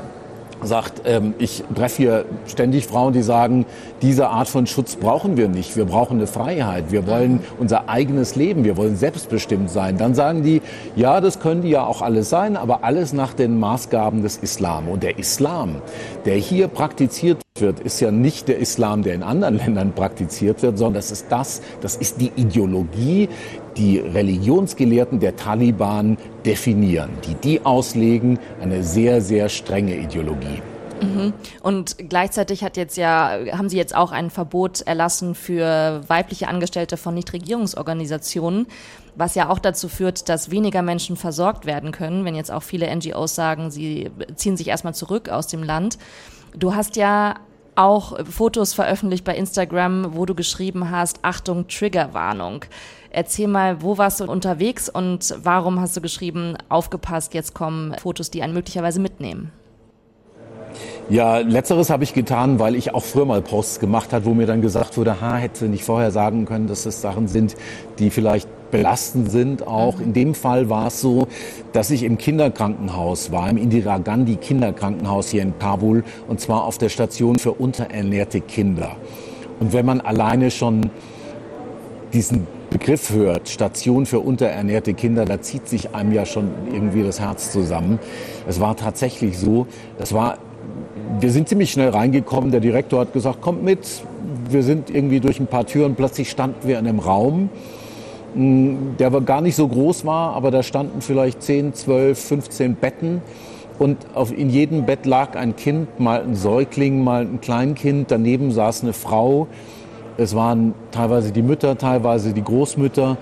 sagt, 0.67 1.03
ähm, 1.05 1.35
ich 1.39 1.65
treffe 1.75 1.97
hier 1.97 2.25
ständig 2.47 2.87
Frauen, 2.87 3.13
die 3.13 3.23
sagen, 3.23 3.67
diese 4.03 4.29
Art 4.29 4.49
von 4.49 4.67
Schutz 4.67 4.97
brauchen 4.97 5.37
wir 5.37 5.49
nicht. 5.49 5.77
Wir 5.77 5.85
brauchen 5.85 6.19
eine 6.19 6.27
Freiheit. 6.27 6.91
Wir 6.91 7.07
wollen 7.07 7.41
unser 7.59 7.89
eigenes 7.89 8.37
Leben. 8.37 8.65
Wir 8.65 8.77
wollen 8.77 8.97
selbstbestimmt 8.97 9.71
sein. 9.71 9.99
Dann 9.99 10.15
sagen 10.15 10.43
die, 10.43 10.63
ja, 10.97 11.21
das 11.21 11.41
können 11.41 11.63
die 11.63 11.71
ja 11.71 11.85
auch 11.87 12.03
alles 12.03 12.31
sein, 12.31 12.57
aber 12.57 12.85
alles 12.85 13.13
nach 13.13 13.35
den 13.35 13.59
Maßgaben 13.59 14.23
des 14.23 14.37
Islam. 14.39 14.89
Und 14.89 15.03
der 15.03 15.19
Islam, 15.19 15.77
der 16.25 16.37
hier 16.37 16.69
praktiziert 16.69 17.44
wird, 17.61 17.79
ist 17.79 18.01
ja 18.01 18.11
nicht 18.11 18.49
der 18.49 18.59
Islam, 18.59 19.05
der 19.05 19.15
in 19.15 19.23
anderen 19.23 19.57
Ländern 19.65 19.93
praktiziert 19.93 20.61
wird, 20.63 20.77
sondern 20.77 20.95
das 20.95 21.13
ist 21.13 21.27
das, 21.29 21.63
das 21.81 21.95
ist 21.95 22.21
die 22.21 22.33
Ideologie, 22.35 23.29
die 23.77 24.01
Religionsgelehrten 24.01 25.21
der 25.21 25.37
Taliban 25.37 26.19
definieren, 26.45 27.11
die 27.25 27.37
die 27.37 27.65
auslegen, 27.65 28.41
eine 28.61 28.83
sehr, 28.83 29.21
sehr 29.21 29.49
strenge 29.49 29.97
Ideologie. 29.97 30.63
Mhm. 31.01 31.33
Und 31.63 31.97
gleichzeitig 32.09 32.65
hat 32.65 32.77
jetzt 32.77 32.97
ja, 32.97 33.39
haben 33.53 33.69
Sie 33.69 33.77
jetzt 33.77 33.95
auch 33.95 34.11
ein 34.11 34.31
Verbot 34.31 34.81
erlassen 34.81 35.37
für 35.37 36.01
weibliche 36.09 36.49
Angestellte 36.49 36.97
von 36.97 37.15
Nichtregierungsorganisationen, 37.15 38.67
was 39.15 39.37
ja 39.37 39.49
auch 39.49 39.61
dazu 39.61 39.89
führt, 39.89 40.29
dass 40.29 40.51
weniger 40.51 40.83
Menschen 40.83 41.17
versorgt 41.17 41.67
werden 41.67 41.93
können, 41.93 42.25
wenn 42.25 42.35
jetzt 42.35 42.51
auch 42.51 42.65
viele 42.65 42.93
NGOs 42.93 43.37
sagen, 43.37 43.71
sie 43.71 44.11
ziehen 44.35 44.57
sich 44.57 44.67
erstmal 44.67 44.95
zurück 44.95 45.29
aus 45.29 45.47
dem 45.47 45.63
Land. 45.63 45.99
Du 46.57 46.75
hast 46.75 46.97
ja 46.97 47.35
auch 47.75 48.25
Fotos 48.25 48.75
veröffentlicht 48.75 49.25
bei 49.25 49.35
Instagram, 49.35 50.15
wo 50.15 50.27
du 50.27 50.35
geschrieben 50.35 50.91
hast, 50.91 51.19
Achtung, 51.23 51.67
Triggerwarnung. 51.67 52.65
Erzähl 53.11 53.49
mal, 53.49 53.83
wo 53.83 53.99
warst 53.99 54.21
du 54.21 54.25
unterwegs 54.25 54.89
und 54.89 55.35
warum 55.43 55.81
hast 55.81 55.97
du 55.97 56.01
geschrieben, 56.01 56.57
aufgepasst, 56.69 57.35
jetzt 57.35 57.55
kommen 57.55 57.95
Fotos, 57.95 58.31
die 58.31 58.43
einen 58.43 58.55
möglicherweise 58.55 59.01
mitnehmen? 59.01 59.53
Ja, 61.09 61.39
letzteres 61.39 61.91
habe 61.91 62.05
ich 62.05 62.15
getan, 62.15 62.59
weil 62.59 62.75
ich 62.75 62.95
auch 62.95 63.05
früher 63.05 63.27
mal 63.27 63.43
Posts 63.43 63.79
gemacht 63.79 64.13
habe, 64.13 64.25
wo 64.25 64.35
mir 64.35 64.47
dann 64.47 64.63
gesagt 64.63 64.97
wurde, 64.97 65.21
ha, 65.21 65.37
hätte 65.37 65.67
nicht 65.67 65.85
vorher 65.85 66.11
sagen 66.11 66.47
können, 66.47 66.67
dass 66.67 66.87
es 66.87 67.01
Sachen 67.01 67.29
sind, 67.29 67.57
die 67.99 68.11
vielleicht 68.11 68.49
belastend 68.75 69.31
sind 69.31 69.69
auch. 69.69 70.01
In 70.01 70.13
dem 70.13 70.35
Fall 70.35 70.69
war 70.69 70.89
es 70.89 71.01
so, 71.01 71.29
dass 71.73 71.93
ich 71.93 72.03
im 72.03 72.19
Kinderkrankenhaus 72.19 73.31
war, 73.31 73.49
im 73.49 73.57
Indira 73.57 73.99
Gandhi 73.99 74.35
Kinderkrankenhaus 74.35 75.29
hier 75.29 75.43
in 75.43 75.57
Kabul 75.61 76.03
und 76.27 76.41
zwar 76.41 76.65
auf 76.65 76.77
der 76.77 76.89
Station 76.89 77.39
für 77.39 77.53
unterernährte 77.53 78.41
Kinder. 78.41 78.97
Und 79.61 79.73
wenn 79.73 79.87
man 79.87 80.01
alleine 80.01 80.51
schon 80.51 80.91
diesen 82.13 82.49
Begriff 82.71 83.13
hört, 83.13 83.49
Station 83.49 84.07
für 84.07 84.19
unterernährte 84.19 84.93
Kinder, 84.95 85.25
da 85.25 85.41
zieht 85.41 85.69
sich 85.69 85.95
einem 85.95 86.11
ja 86.11 86.27
schon 86.27 86.51
irgendwie 86.73 87.05
das 87.05 87.21
Herz 87.21 87.53
zusammen. 87.53 88.01
Es 88.49 88.59
war 88.59 88.77
tatsächlich 88.77 89.39
so, 89.39 89.69
das 89.99 90.13
war, 90.13 90.39
wir 91.21 91.31
sind 91.31 91.49
ziemlich 91.49 91.71
schnell 91.71 91.91
reingekommen, 91.91 92.51
der 92.51 92.59
Direktor 92.59 93.03
hat 93.03 93.13
gesagt, 93.13 93.41
kommt 93.41 93.63
mit, 93.63 94.03
wir 94.51 94.65
sind 94.65 94.91
irgendwie 94.91 95.21
durch 95.21 95.39
ein 95.39 95.47
paar 95.47 95.65
Türen, 95.65 95.95
plötzlich 95.95 96.29
standen 96.29 96.67
wir 96.67 96.81
in 96.81 96.89
einem 96.89 96.99
Raum, 96.99 97.51
der 98.35 99.11
gar 99.21 99.41
nicht 99.41 99.57
so 99.57 99.69
groß 99.69 100.05
war, 100.05 100.35
aber 100.35 100.51
da 100.51 100.63
standen 100.63 101.01
vielleicht 101.01 101.43
10, 101.43 101.75
12, 101.75 102.19
15 102.19 102.75
Betten. 102.75 103.23
Und 103.79 103.99
auf, 104.15 104.37
in 104.37 104.51
jedem 104.51 104.87
Bett 104.87 105.05
lag 105.07 105.37
ein 105.37 105.57
Kind, 105.57 105.99
mal 105.99 106.23
ein 106.23 106.35
Säugling, 106.35 107.03
mal 107.03 107.23
ein 107.23 107.41
Kleinkind. 107.41 108.11
Daneben 108.11 108.53
saß 108.53 108.83
eine 108.83 108.93
Frau. 108.93 109.49
Es 110.17 110.37
waren 110.37 110.75
teilweise 110.93 111.33
die 111.33 111.43
Mütter, 111.43 111.77
teilweise 111.77 112.33
die 112.33 112.43
Großmütter. 112.45 113.17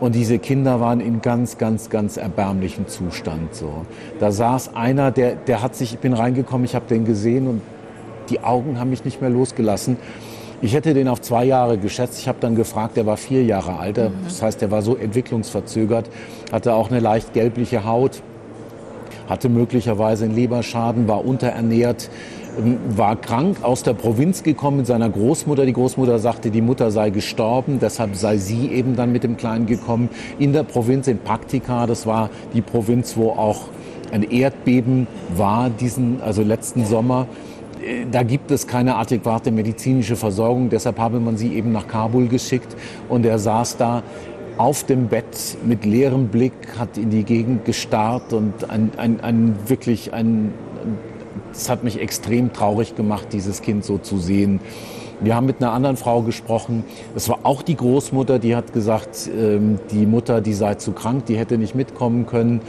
Und 0.00 0.14
diese 0.14 0.38
Kinder 0.38 0.80
waren 0.80 1.00
in 1.00 1.20
ganz, 1.20 1.58
ganz, 1.58 1.90
ganz 1.90 2.16
erbärmlichem 2.16 2.86
Zustand. 2.86 3.54
So, 3.54 3.84
da 4.20 4.30
saß 4.30 4.76
einer, 4.76 5.10
der, 5.10 5.34
der 5.34 5.60
hat 5.62 5.74
sich, 5.74 5.94
ich 5.94 5.98
bin 5.98 6.12
reingekommen, 6.12 6.64
ich 6.64 6.74
habe 6.74 6.86
den 6.88 7.04
gesehen 7.04 7.48
und 7.48 7.60
die 8.30 8.40
Augen 8.40 8.78
haben 8.78 8.90
mich 8.90 9.04
nicht 9.04 9.20
mehr 9.20 9.30
losgelassen. 9.30 9.96
Ich 10.60 10.74
hätte 10.74 10.92
den 10.92 11.08
auf 11.08 11.20
zwei 11.20 11.44
Jahre 11.44 11.78
geschätzt. 11.78 12.18
Ich 12.18 12.28
habe 12.28 12.38
dann 12.40 12.56
gefragt, 12.56 12.96
der 12.96 13.06
war 13.06 13.16
vier 13.16 13.44
Jahre 13.44 13.78
alt. 13.78 13.96
Mhm. 13.98 14.10
Das 14.24 14.42
heißt, 14.42 14.60
der 14.60 14.70
war 14.70 14.82
so 14.82 14.96
entwicklungsverzögert, 14.96 16.10
hatte 16.50 16.74
auch 16.74 16.90
eine 16.90 17.00
leicht 17.00 17.32
gelbliche 17.32 17.84
Haut, 17.84 18.22
hatte 19.28 19.48
möglicherweise 19.48 20.24
einen 20.24 20.34
Leberschaden, 20.34 21.06
war 21.06 21.24
unterernährt 21.24 22.10
war 22.88 23.16
krank, 23.16 23.58
aus 23.62 23.82
der 23.82 23.94
Provinz 23.94 24.42
gekommen 24.42 24.78
mit 24.78 24.86
seiner 24.86 25.08
Großmutter. 25.08 25.64
Die 25.64 25.72
Großmutter 25.72 26.18
sagte, 26.18 26.50
die 26.50 26.60
Mutter 26.60 26.90
sei 26.90 27.10
gestorben, 27.10 27.78
deshalb 27.80 28.16
sei 28.16 28.36
sie 28.38 28.68
eben 28.68 28.96
dann 28.96 29.12
mit 29.12 29.22
dem 29.22 29.36
Kleinen 29.36 29.66
gekommen. 29.66 30.08
In 30.38 30.52
der 30.52 30.64
Provinz 30.64 31.06
in 31.06 31.18
Paktika, 31.18 31.86
das 31.86 32.06
war 32.06 32.30
die 32.54 32.62
Provinz, 32.62 33.16
wo 33.16 33.30
auch 33.30 33.68
ein 34.10 34.22
Erdbeben 34.22 35.06
war, 35.36 35.70
diesen, 35.70 36.20
also 36.22 36.42
letzten 36.42 36.84
Sommer. 36.84 37.26
Da 38.10 38.22
gibt 38.22 38.50
es 38.50 38.66
keine 38.66 38.96
adäquate 38.96 39.50
medizinische 39.50 40.16
Versorgung. 40.16 40.70
Deshalb 40.70 40.98
habe 40.98 41.20
man 41.20 41.36
sie 41.36 41.54
eben 41.54 41.72
nach 41.72 41.88
Kabul 41.88 42.28
geschickt 42.28 42.76
und 43.08 43.24
er 43.24 43.38
saß 43.38 43.76
da 43.76 44.02
auf 44.56 44.84
dem 44.84 45.06
Bett 45.06 45.56
mit 45.64 45.84
leerem 45.84 46.28
Blick, 46.28 46.52
hat 46.78 46.98
in 46.98 47.10
die 47.10 47.22
Gegend 47.22 47.64
gestarrt 47.64 48.32
und 48.32 48.68
ein, 48.68 48.90
ein, 48.96 49.20
ein 49.20 49.56
wirklich 49.66 50.12
ein, 50.12 50.52
es 51.52 51.70
hat 51.70 51.84
mich 51.84 52.00
extrem 52.00 52.52
traurig 52.52 52.96
gemacht, 52.96 53.28
dieses 53.32 53.62
Kind 53.62 53.84
so 53.84 53.98
zu 53.98 54.18
sehen. 54.18 54.60
Wir 55.20 55.34
haben 55.34 55.46
mit 55.46 55.60
einer 55.60 55.72
anderen 55.72 55.96
Frau 55.96 56.22
gesprochen. 56.22 56.84
Das 57.14 57.28
war 57.28 57.40
auch 57.42 57.62
die 57.62 57.76
Großmutter, 57.76 58.38
die 58.38 58.54
hat 58.54 58.72
gesagt, 58.72 59.28
ähm, 59.36 59.78
die 59.90 60.06
Mutter, 60.06 60.40
die 60.40 60.54
sei 60.54 60.74
zu 60.74 60.92
krank, 60.92 61.26
die 61.26 61.36
hätte 61.36 61.58
nicht 61.58 61.74
mitkommen 61.74 62.26
können 62.26 62.60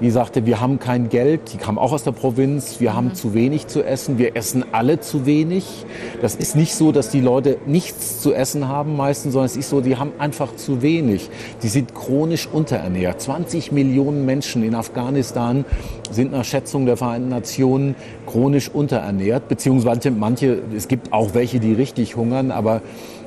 die 0.00 0.10
sagte, 0.10 0.46
wir 0.46 0.60
haben 0.60 0.78
kein 0.78 1.08
Geld, 1.08 1.52
die 1.52 1.56
kam 1.56 1.78
auch 1.78 1.92
aus 1.92 2.04
der 2.04 2.12
Provinz, 2.12 2.80
wir 2.80 2.94
haben 2.94 3.08
mhm. 3.08 3.14
zu 3.14 3.34
wenig 3.34 3.66
zu 3.66 3.82
essen, 3.82 4.18
wir 4.18 4.36
essen 4.36 4.64
alle 4.72 5.00
zu 5.00 5.26
wenig. 5.26 5.86
Das 6.20 6.34
ist 6.34 6.56
nicht 6.56 6.74
so, 6.74 6.92
dass 6.92 7.10
die 7.10 7.20
Leute 7.20 7.58
nichts 7.66 8.20
zu 8.20 8.34
essen 8.34 8.68
haben 8.68 8.96
meistens, 8.96 9.32
sondern 9.32 9.46
es 9.46 9.56
ist 9.56 9.70
so, 9.70 9.80
die 9.80 9.96
haben 9.96 10.12
einfach 10.18 10.54
zu 10.56 10.82
wenig. 10.82 11.30
Die 11.62 11.68
sind 11.68 11.94
chronisch 11.94 12.46
unterernährt. 12.46 13.20
20 13.20 13.72
Millionen 13.72 14.26
Menschen 14.26 14.62
in 14.62 14.74
Afghanistan 14.74 15.64
sind 16.10 16.32
nach 16.32 16.44
Schätzung 16.44 16.86
der 16.86 16.96
Vereinten 16.96 17.28
Nationen 17.28 17.94
chronisch 18.26 18.68
unterernährt, 18.68 19.48
beziehungsweise 19.48 20.10
manche, 20.10 20.58
es 20.76 20.88
gibt 20.88 21.12
auch 21.12 21.34
welche, 21.34 21.58
die 21.60 21.72
richtig 21.72 22.16
hungern, 22.16 22.50
aber 22.50 22.82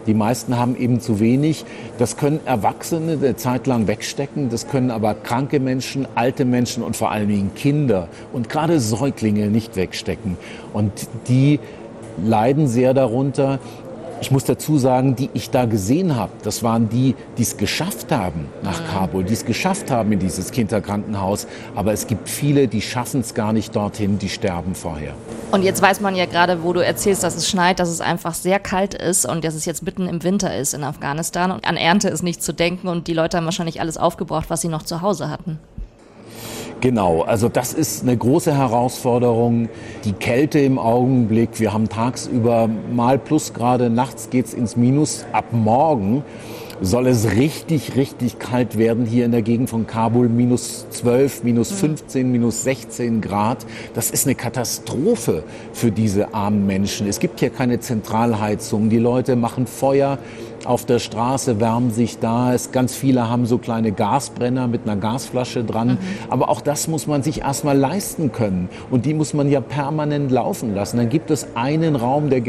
die 0.09 0.15
meisten 0.15 0.57
haben 0.57 0.75
eben 0.75 0.99
zu 0.99 1.19
wenig. 1.19 1.65
Das 1.99 2.17
können 2.17 2.39
Erwachsene 2.45 3.11
eine 3.13 3.35
Zeit 3.35 3.67
lang 3.67 3.87
wegstecken. 3.87 4.49
Das 4.49 4.67
können 4.67 4.89
aber 4.89 5.13
kranke 5.13 5.59
Menschen, 5.59 6.07
alte 6.15 6.45
Menschen 6.45 6.81
und 6.81 6.97
vor 6.97 7.11
allen 7.11 7.27
Dingen 7.27 7.51
Kinder 7.53 8.07
und 8.33 8.49
gerade 8.49 8.79
Säuglinge 8.79 9.51
nicht 9.51 9.75
wegstecken. 9.75 10.35
Und 10.73 10.91
die 11.27 11.59
leiden 12.25 12.67
sehr 12.67 12.95
darunter. 12.95 13.59
Ich 14.21 14.31
muss 14.31 14.43
dazu 14.43 14.77
sagen, 14.77 15.15
die 15.15 15.29
ich 15.33 15.49
da 15.49 15.63
gesehen 15.65 16.15
habe, 16.15 16.31
das 16.43 16.61
waren 16.61 16.89
die, 16.89 17.15
die 17.37 17.41
es 17.41 17.55
geschafft 17.55 18.11
haben 18.11 18.47
nach 18.63 18.81
mhm. 18.81 18.87
Kabul, 18.87 19.23
die 19.23 19.33
es 19.33 19.45
geschafft 19.45 19.91
haben 19.91 20.11
in 20.11 20.19
dieses 20.19 20.51
Kinderkrankenhaus. 20.51 21.47
Aber 21.75 21.93
es 21.93 22.05
gibt 22.05 22.27
viele, 22.27 22.67
die 22.67 22.81
schaffen 22.81 23.21
es 23.21 23.33
gar 23.33 23.53
nicht 23.53 23.75
dorthin, 23.75 24.19
die 24.19 24.27
sterben 24.27 24.75
vorher. 24.75 25.13
Und 25.51 25.63
jetzt 25.63 25.81
weiß 25.81 26.01
man 26.01 26.15
ja 26.15 26.25
gerade, 26.25 26.63
wo 26.63 26.73
du 26.73 26.83
erzählst, 26.83 27.23
dass 27.23 27.35
es 27.35 27.49
schneit, 27.49 27.79
dass 27.79 27.89
es 27.89 28.01
einfach 28.01 28.33
sehr 28.33 28.59
kalt 28.59 28.93
ist 28.93 29.25
und 29.25 29.43
dass 29.45 29.55
es 29.55 29.65
jetzt 29.65 29.83
mitten 29.83 30.07
im 30.07 30.21
Winter 30.21 30.55
ist 30.55 30.73
in 30.73 30.83
Afghanistan. 30.83 31.51
Und 31.51 31.65
an 31.65 31.77
Ernte 31.77 32.09
ist 32.09 32.21
nicht 32.21 32.43
zu 32.43 32.53
denken 32.53 32.89
und 32.89 33.07
die 33.07 33.13
Leute 33.13 33.37
haben 33.37 33.45
wahrscheinlich 33.45 33.79
alles 33.79 33.97
aufgebraucht, 33.97 34.49
was 34.49 34.61
sie 34.61 34.67
noch 34.67 34.83
zu 34.83 35.01
Hause 35.01 35.29
hatten. 35.29 35.59
Genau, 36.81 37.23
also 37.23 37.49
das 37.49 37.73
ist 37.73 38.03
eine 38.03 38.15
große 38.15 38.55
Herausforderung. 38.55 39.67
Die 40.05 40.13
Kälte 40.13 40.59
im 40.59 40.79
Augenblick. 40.79 41.59
Wir 41.59 41.73
haben 41.73 41.89
tagsüber 41.89 42.69
mal 42.93 43.17
Plusgrade, 43.17 43.89
nachts 43.89 44.29
geht's 44.29 44.53
ins 44.53 44.77
Minus. 44.77 45.25
Ab 45.33 45.45
morgen 45.51 46.23
soll 46.81 47.07
es 47.07 47.31
richtig, 47.31 47.95
richtig 47.95 48.39
kalt 48.39 48.77
werden 48.77 49.05
hier 49.05 49.25
in 49.25 49.31
der 49.31 49.41
Gegend 49.41 49.69
von 49.69 49.85
Kabul. 49.87 50.29
Minus 50.29 50.87
12, 50.89 51.43
minus 51.43 51.71
15, 51.71 52.25
mhm. 52.25 52.31
minus 52.31 52.63
16 52.63 53.21
Grad. 53.21 53.65
Das 53.93 54.11
ist 54.11 54.25
eine 54.25 54.35
Katastrophe 54.35 55.43
für 55.73 55.91
diese 55.91 56.33
armen 56.33 56.65
Menschen. 56.65 57.07
Es 57.07 57.19
gibt 57.19 57.39
hier 57.39 57.49
keine 57.49 57.79
Zentralheizung. 57.79 58.89
Die 58.89 58.97
Leute 58.97 59.35
machen 59.35 59.67
Feuer 59.67 60.19
auf 60.65 60.85
der 60.85 60.99
Straße, 60.99 61.59
wärmen 61.59 61.91
sich 61.91 62.19
da. 62.19 62.53
Es, 62.53 62.71
ganz 62.71 62.95
viele 62.95 63.29
haben 63.29 63.45
so 63.45 63.57
kleine 63.57 63.91
Gasbrenner 63.91 64.67
mit 64.67 64.81
einer 64.83 64.95
Gasflasche 64.95 65.63
dran. 65.63 65.89
Mhm. 65.89 65.97
Aber 66.29 66.49
auch 66.49 66.61
das 66.61 66.87
muss 66.87 67.07
man 67.07 67.23
sich 67.23 67.41
erstmal 67.41 67.77
leisten 67.77 68.31
können. 68.31 68.69
Und 68.89 69.05
die 69.05 69.13
muss 69.13 69.33
man 69.33 69.49
ja 69.49 69.61
permanent 69.61 70.31
laufen 70.31 70.73
lassen. 70.75 70.97
Dann 70.97 71.09
gibt 71.09 71.31
es 71.31 71.47
einen 71.55 71.95
Raum, 71.95 72.29
der 72.29 72.41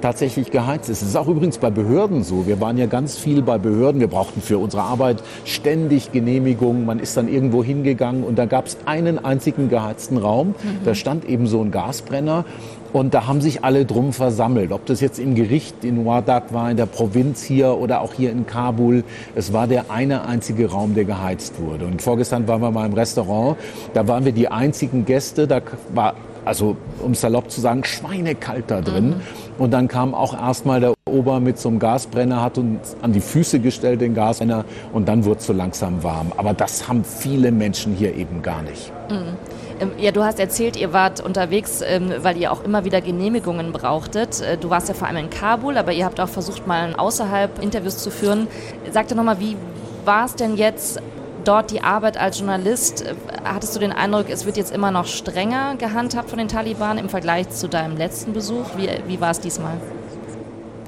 tatsächlich 0.00 0.50
geheizt 0.50 0.88
ist. 0.88 1.02
Es 1.02 1.08
ist 1.08 1.16
auch 1.16 1.28
übrigens 1.28 1.58
bei 1.58 1.70
Behörden 1.70 2.22
so. 2.22 2.46
Wir 2.46 2.60
waren 2.60 2.78
ja 2.78 2.86
ganz 2.86 3.16
viel 3.16 3.42
bei 3.42 3.58
Behörden. 3.58 4.00
Wir 4.00 4.08
brauchten 4.08 4.40
für 4.40 4.58
unsere 4.58 4.82
Arbeit 4.82 5.22
ständig 5.44 6.12
Genehmigungen. 6.12 6.86
Man 6.86 6.98
ist 6.98 7.16
dann 7.16 7.28
irgendwo 7.28 7.64
hingegangen 7.64 8.24
und 8.24 8.38
da 8.38 8.46
gab 8.46 8.66
es 8.66 8.78
einen 8.86 9.24
einzigen 9.24 9.68
geheizten 9.68 10.16
Raum. 10.16 10.48
Mhm. 10.48 10.84
Da 10.84 10.94
stand 10.94 11.24
eben 11.24 11.46
so 11.46 11.62
ein 11.62 11.70
Gasbrenner 11.70 12.44
und 12.92 13.12
da 13.12 13.26
haben 13.26 13.40
sich 13.40 13.62
alle 13.62 13.84
drum 13.84 14.12
versammelt. 14.12 14.72
Ob 14.72 14.86
das 14.86 15.00
jetzt 15.00 15.18
im 15.18 15.34
Gericht 15.34 15.84
in 15.84 16.06
Wardak 16.06 16.54
war, 16.54 16.70
in 16.70 16.76
der 16.76 16.86
Provinz 16.86 17.42
hier 17.42 17.76
oder 17.76 18.00
auch 18.00 18.14
hier 18.14 18.30
in 18.30 18.46
Kabul. 18.46 19.04
Es 19.34 19.52
war 19.52 19.66
der 19.66 19.90
eine 19.90 20.26
einzige 20.26 20.70
Raum, 20.70 20.94
der 20.94 21.04
geheizt 21.04 21.60
wurde. 21.60 21.84
Und 21.86 22.00
vorgestern 22.00 22.48
waren 22.48 22.62
wir 22.62 22.70
mal 22.70 22.86
im 22.86 22.94
Restaurant. 22.94 23.58
Da 23.92 24.08
waren 24.08 24.24
wir 24.24 24.32
die 24.32 24.48
einzigen 24.48 25.04
Gäste. 25.04 25.46
Da 25.46 25.60
war, 25.92 26.14
also 26.46 26.76
um 27.02 27.14
salopp 27.14 27.50
zu 27.50 27.60
sagen, 27.60 27.84
schweinekalt 27.84 28.64
da 28.68 28.80
drin. 28.80 29.08
Mhm. 29.08 29.20
Und 29.58 29.70
dann 29.72 29.88
kam 29.88 30.14
auch 30.14 30.34
erstmal 30.34 30.80
der 30.80 30.94
Ober 31.08 31.40
mit 31.40 31.58
so 31.58 31.68
einem 31.68 31.78
Gasbrenner, 31.78 32.42
hat 32.42 32.58
uns 32.58 32.96
an 33.02 33.12
die 33.12 33.20
Füße 33.20 33.60
gestellt, 33.60 34.00
den 34.00 34.14
Gasbrenner. 34.14 34.64
Und 34.92 35.08
dann 35.08 35.24
wurde 35.24 35.40
es 35.40 35.46
so 35.46 35.52
langsam 35.52 36.02
warm. 36.02 36.32
Aber 36.36 36.54
das 36.54 36.88
haben 36.88 37.04
viele 37.04 37.52
Menschen 37.52 37.94
hier 37.94 38.14
eben 38.14 38.42
gar 38.42 38.62
nicht. 38.62 38.92
Mhm. 39.10 39.36
Ähm, 39.80 39.90
ja, 39.98 40.10
du 40.10 40.24
hast 40.24 40.40
erzählt, 40.40 40.76
ihr 40.76 40.92
wart 40.92 41.20
unterwegs, 41.20 41.82
ähm, 41.84 42.10
weil 42.22 42.36
ihr 42.38 42.50
auch 42.50 42.64
immer 42.64 42.84
wieder 42.84 43.00
Genehmigungen 43.00 43.72
brauchtet. 43.72 44.40
Äh, 44.40 44.56
du 44.56 44.70
warst 44.70 44.88
ja 44.88 44.94
vor 44.94 45.08
allem 45.08 45.18
in 45.18 45.30
Kabul, 45.30 45.76
aber 45.76 45.92
ihr 45.92 46.04
habt 46.04 46.20
auch 46.20 46.28
versucht, 46.28 46.66
mal 46.66 46.94
außerhalb 46.94 47.62
Interviews 47.62 47.98
zu 47.98 48.10
führen. 48.10 48.46
Sag 48.92 49.08
doch 49.08 49.16
nochmal, 49.16 49.38
wie 49.40 49.56
war 50.04 50.24
es 50.24 50.34
denn 50.34 50.56
jetzt 50.56 51.00
dort 51.46 51.70
die 51.70 51.82
Arbeit 51.82 52.16
als 52.18 52.38
Journalist? 52.38 53.02
Äh, 53.02 53.14
hattest 53.44 53.74
du 53.74 53.80
den 53.80 53.92
Eindruck, 53.92 54.26
es 54.28 54.46
wird 54.46 54.56
jetzt 54.56 54.72
immer 54.72 54.90
noch 54.90 55.06
strenger 55.06 55.76
gehandhabt 55.76 56.30
von 56.30 56.38
den 56.38 56.48
Taliban 56.48 56.98
im 56.98 57.08
Vergleich 57.08 57.48
zu 57.50 57.68
deinem 57.68 57.96
letzten 57.96 58.32
Besuch? 58.32 58.76
Wie, 58.76 58.88
wie 59.06 59.20
war 59.20 59.30
es 59.30 59.40
diesmal? 59.40 59.74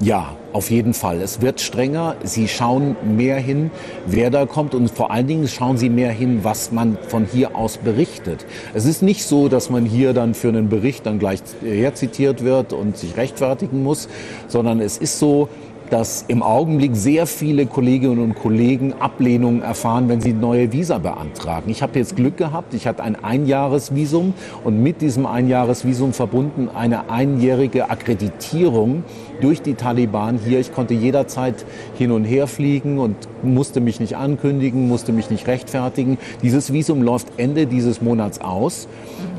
Ja, 0.01 0.37
auf 0.53 0.71
jeden 0.71 0.93
Fall. 0.93 1.21
Es 1.21 1.41
wird 1.41 1.59
strenger. 1.59 2.15
Sie 2.23 2.47
schauen 2.47 2.95
mehr 3.03 3.35
hin, 3.35 3.69
wer 4.05 4.29
da 4.29 4.45
kommt 4.45 4.73
und 4.73 4.89
vor 4.89 5.11
allen 5.11 5.27
Dingen 5.27 5.49
schauen 5.49 5.77
Sie 5.77 5.89
mehr 5.89 6.11
hin, 6.11 6.39
was 6.43 6.71
man 6.71 6.97
von 7.09 7.25
hier 7.25 7.53
aus 7.53 7.77
berichtet. 7.77 8.45
Es 8.73 8.85
ist 8.85 9.01
nicht 9.01 9.25
so, 9.25 9.49
dass 9.49 9.69
man 9.69 9.85
hier 9.85 10.13
dann 10.13 10.35
für 10.35 10.47
einen 10.47 10.69
Bericht 10.69 11.05
dann 11.05 11.19
gleich 11.19 11.41
herzitiert 11.61 12.45
wird 12.45 12.71
und 12.71 12.95
sich 12.95 13.17
rechtfertigen 13.17 13.83
muss, 13.83 14.07
sondern 14.47 14.79
es 14.79 14.97
ist 14.97 15.19
so, 15.19 15.49
dass 15.89 16.25
im 16.27 16.43
Augenblick 16.43 16.95
sehr 16.95 17.25
viele 17.25 17.65
Kolleginnen 17.65 18.19
und 18.19 18.35
Kollegen 18.35 18.93
Ablehnungen 18.99 19.61
erfahren, 19.61 20.09
wenn 20.09 20.21
sie 20.21 20.33
neue 20.33 20.71
Visa 20.71 20.97
beantragen. 20.97 21.69
Ich 21.69 21.81
habe 21.81 21.97
jetzt 21.97 22.15
Glück 22.15 22.37
gehabt, 22.37 22.73
ich 22.73 22.87
hatte 22.87 23.03
ein 23.03 23.21
Einjahresvisum 23.23 24.33
und 24.63 24.81
mit 24.81 25.01
diesem 25.01 25.25
Einjahresvisum 25.25 26.13
verbunden 26.13 26.69
eine 26.73 27.09
einjährige 27.09 27.89
Akkreditierung 27.89 29.03
durch 29.41 29.61
die 29.61 29.75
Taliban 29.75 30.39
hier. 30.43 30.59
Ich 30.59 30.73
konnte 30.73 30.93
jederzeit 30.93 31.65
hin 31.97 32.11
und 32.11 32.25
her 32.25 32.47
fliegen 32.47 32.99
und 32.99 33.15
musste 33.43 33.81
mich 33.81 33.99
nicht 33.99 34.17
ankündigen, 34.17 34.87
musste 34.87 35.11
mich 35.11 35.29
nicht 35.29 35.47
rechtfertigen. 35.47 36.17
Dieses 36.43 36.73
Visum 36.73 37.01
läuft 37.01 37.27
Ende 37.37 37.67
dieses 37.67 38.01
Monats 38.01 38.41
aus. 38.41 38.87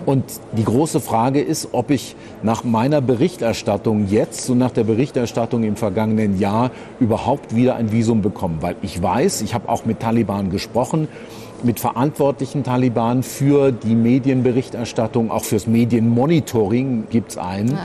Und 0.06 0.24
die 0.56 0.64
große 0.64 1.00
Frage 1.00 1.40
ist, 1.40 1.68
ob 1.72 1.90
ich 1.90 2.16
nach 2.42 2.64
meiner 2.64 3.00
Berichterstattung 3.00 4.06
jetzt 4.08 4.48
und 4.50 4.58
nach 4.58 4.70
der 4.70 4.84
Berichterstattung 4.84 5.62
im 5.62 5.76
vergangenen 5.76 6.38
Jahr 6.38 6.70
überhaupt 6.98 7.54
wieder 7.54 7.76
ein 7.76 7.92
Visum 7.92 8.22
bekomme. 8.22 8.56
Weil 8.60 8.76
ich 8.82 9.02
weiß, 9.02 9.42
ich 9.42 9.54
habe 9.54 9.68
auch 9.68 9.84
mit 9.84 10.00
Taliban 10.00 10.50
gesprochen, 10.50 11.08
mit 11.62 11.78
verantwortlichen 11.80 12.64
Taliban 12.64 13.22
für 13.22 13.72
die 13.72 13.94
Medienberichterstattung, 13.94 15.30
auch 15.30 15.44
fürs 15.44 15.66
Medienmonitoring 15.66 17.04
gibt 17.10 17.32
es 17.32 17.38
einen. 17.38 17.72
Ja. 17.72 17.78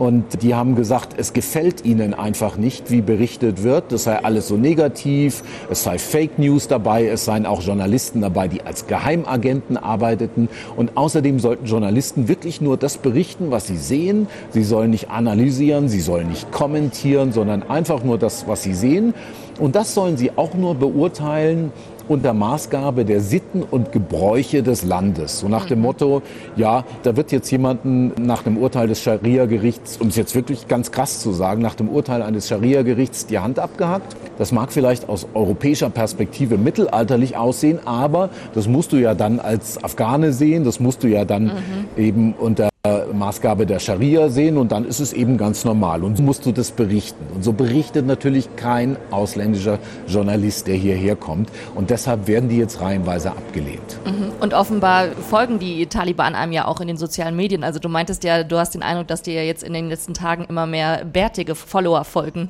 Und 0.00 0.42
die 0.42 0.54
haben 0.54 0.76
gesagt, 0.76 1.12
es 1.18 1.34
gefällt 1.34 1.84
ihnen 1.84 2.14
einfach 2.14 2.56
nicht, 2.56 2.90
wie 2.90 3.02
berichtet 3.02 3.62
wird. 3.62 3.92
Das 3.92 4.04
sei 4.04 4.16
alles 4.16 4.48
so 4.48 4.56
negativ, 4.56 5.42
es 5.68 5.82
sei 5.82 5.98
Fake 5.98 6.38
News 6.38 6.68
dabei, 6.68 7.06
es 7.06 7.26
seien 7.26 7.44
auch 7.44 7.60
Journalisten 7.60 8.22
dabei, 8.22 8.48
die 8.48 8.62
als 8.62 8.86
Geheimagenten 8.86 9.76
arbeiteten. 9.76 10.48
Und 10.74 10.96
außerdem 10.96 11.38
sollten 11.38 11.66
Journalisten 11.66 12.28
wirklich 12.28 12.62
nur 12.62 12.78
das 12.78 12.96
berichten, 12.96 13.50
was 13.50 13.66
sie 13.66 13.76
sehen. 13.76 14.26
Sie 14.52 14.64
sollen 14.64 14.88
nicht 14.90 15.10
analysieren, 15.10 15.90
sie 15.90 16.00
sollen 16.00 16.30
nicht 16.30 16.50
kommentieren, 16.50 17.32
sondern 17.32 17.62
einfach 17.62 18.02
nur 18.02 18.16
das, 18.16 18.48
was 18.48 18.62
sie 18.62 18.72
sehen. 18.72 19.12
Und 19.58 19.76
das 19.76 19.92
sollen 19.92 20.16
sie 20.16 20.30
auch 20.34 20.54
nur 20.54 20.76
beurteilen, 20.76 21.72
unter 22.10 22.34
Maßgabe 22.34 23.04
der 23.04 23.20
Sitten 23.20 23.62
und 23.62 23.92
Gebräuche 23.92 24.64
des 24.64 24.84
Landes. 24.84 25.38
So 25.38 25.48
nach 25.48 25.66
dem 25.66 25.78
mhm. 25.78 25.84
Motto, 25.84 26.22
ja, 26.56 26.84
da 27.04 27.16
wird 27.16 27.30
jetzt 27.30 27.48
jemanden 27.52 28.12
nach 28.20 28.42
dem 28.42 28.58
Urteil 28.58 28.88
des 28.88 29.00
Scharia-Gerichts, 29.00 29.96
um 29.98 30.08
es 30.08 30.16
jetzt 30.16 30.34
wirklich 30.34 30.66
ganz 30.66 30.90
krass 30.90 31.20
zu 31.20 31.30
sagen, 31.30 31.62
nach 31.62 31.76
dem 31.76 31.88
Urteil 31.88 32.22
eines 32.22 32.48
Scharia-Gerichts 32.48 33.26
die 33.26 33.38
Hand 33.38 33.60
abgehackt. 33.60 34.16
Das 34.40 34.52
mag 34.52 34.72
vielleicht 34.72 35.06
aus 35.10 35.26
europäischer 35.34 35.90
Perspektive 35.90 36.56
mittelalterlich 36.56 37.36
aussehen, 37.36 37.78
aber 37.84 38.30
das 38.54 38.68
musst 38.68 38.90
du 38.90 38.96
ja 38.96 39.14
dann 39.14 39.38
als 39.38 39.84
Afghane 39.84 40.32
sehen, 40.32 40.64
das 40.64 40.80
musst 40.80 41.02
du 41.02 41.08
ja 41.08 41.26
dann 41.26 41.44
mhm. 41.44 41.98
eben 41.98 42.32
unter 42.32 42.70
Maßgabe 43.12 43.66
der 43.66 43.80
Scharia 43.80 44.30
sehen 44.30 44.56
und 44.56 44.72
dann 44.72 44.86
ist 44.86 44.98
es 45.00 45.12
eben 45.12 45.36
ganz 45.36 45.66
normal 45.66 46.02
und 46.02 46.16
so 46.16 46.22
musst 46.22 46.46
du 46.46 46.52
das 46.52 46.70
berichten. 46.70 47.22
Und 47.34 47.44
so 47.44 47.52
berichtet 47.52 48.06
natürlich 48.06 48.56
kein 48.56 48.96
ausländischer 49.10 49.78
Journalist, 50.08 50.66
der 50.66 50.76
hierher 50.76 51.16
kommt 51.16 51.50
und 51.74 51.90
deshalb 51.90 52.26
werden 52.26 52.48
die 52.48 52.56
jetzt 52.56 52.80
reihenweise 52.80 53.32
abgelehnt. 53.32 53.98
Mhm. 54.06 54.32
Und 54.40 54.54
offenbar 54.54 55.08
folgen 55.28 55.58
die 55.58 55.84
Taliban 55.84 56.34
einem 56.34 56.52
ja 56.52 56.66
auch 56.66 56.80
in 56.80 56.88
den 56.88 56.96
sozialen 56.96 57.36
Medien. 57.36 57.62
Also 57.62 57.78
du 57.78 57.90
meintest 57.90 58.24
ja, 58.24 58.42
du 58.42 58.56
hast 58.56 58.72
den 58.72 58.82
Eindruck, 58.82 59.08
dass 59.08 59.20
dir 59.20 59.44
jetzt 59.44 59.62
in 59.62 59.74
den 59.74 59.90
letzten 59.90 60.14
Tagen 60.14 60.46
immer 60.48 60.64
mehr 60.64 61.04
bärtige 61.04 61.54
Follower 61.54 62.04
folgen. 62.04 62.48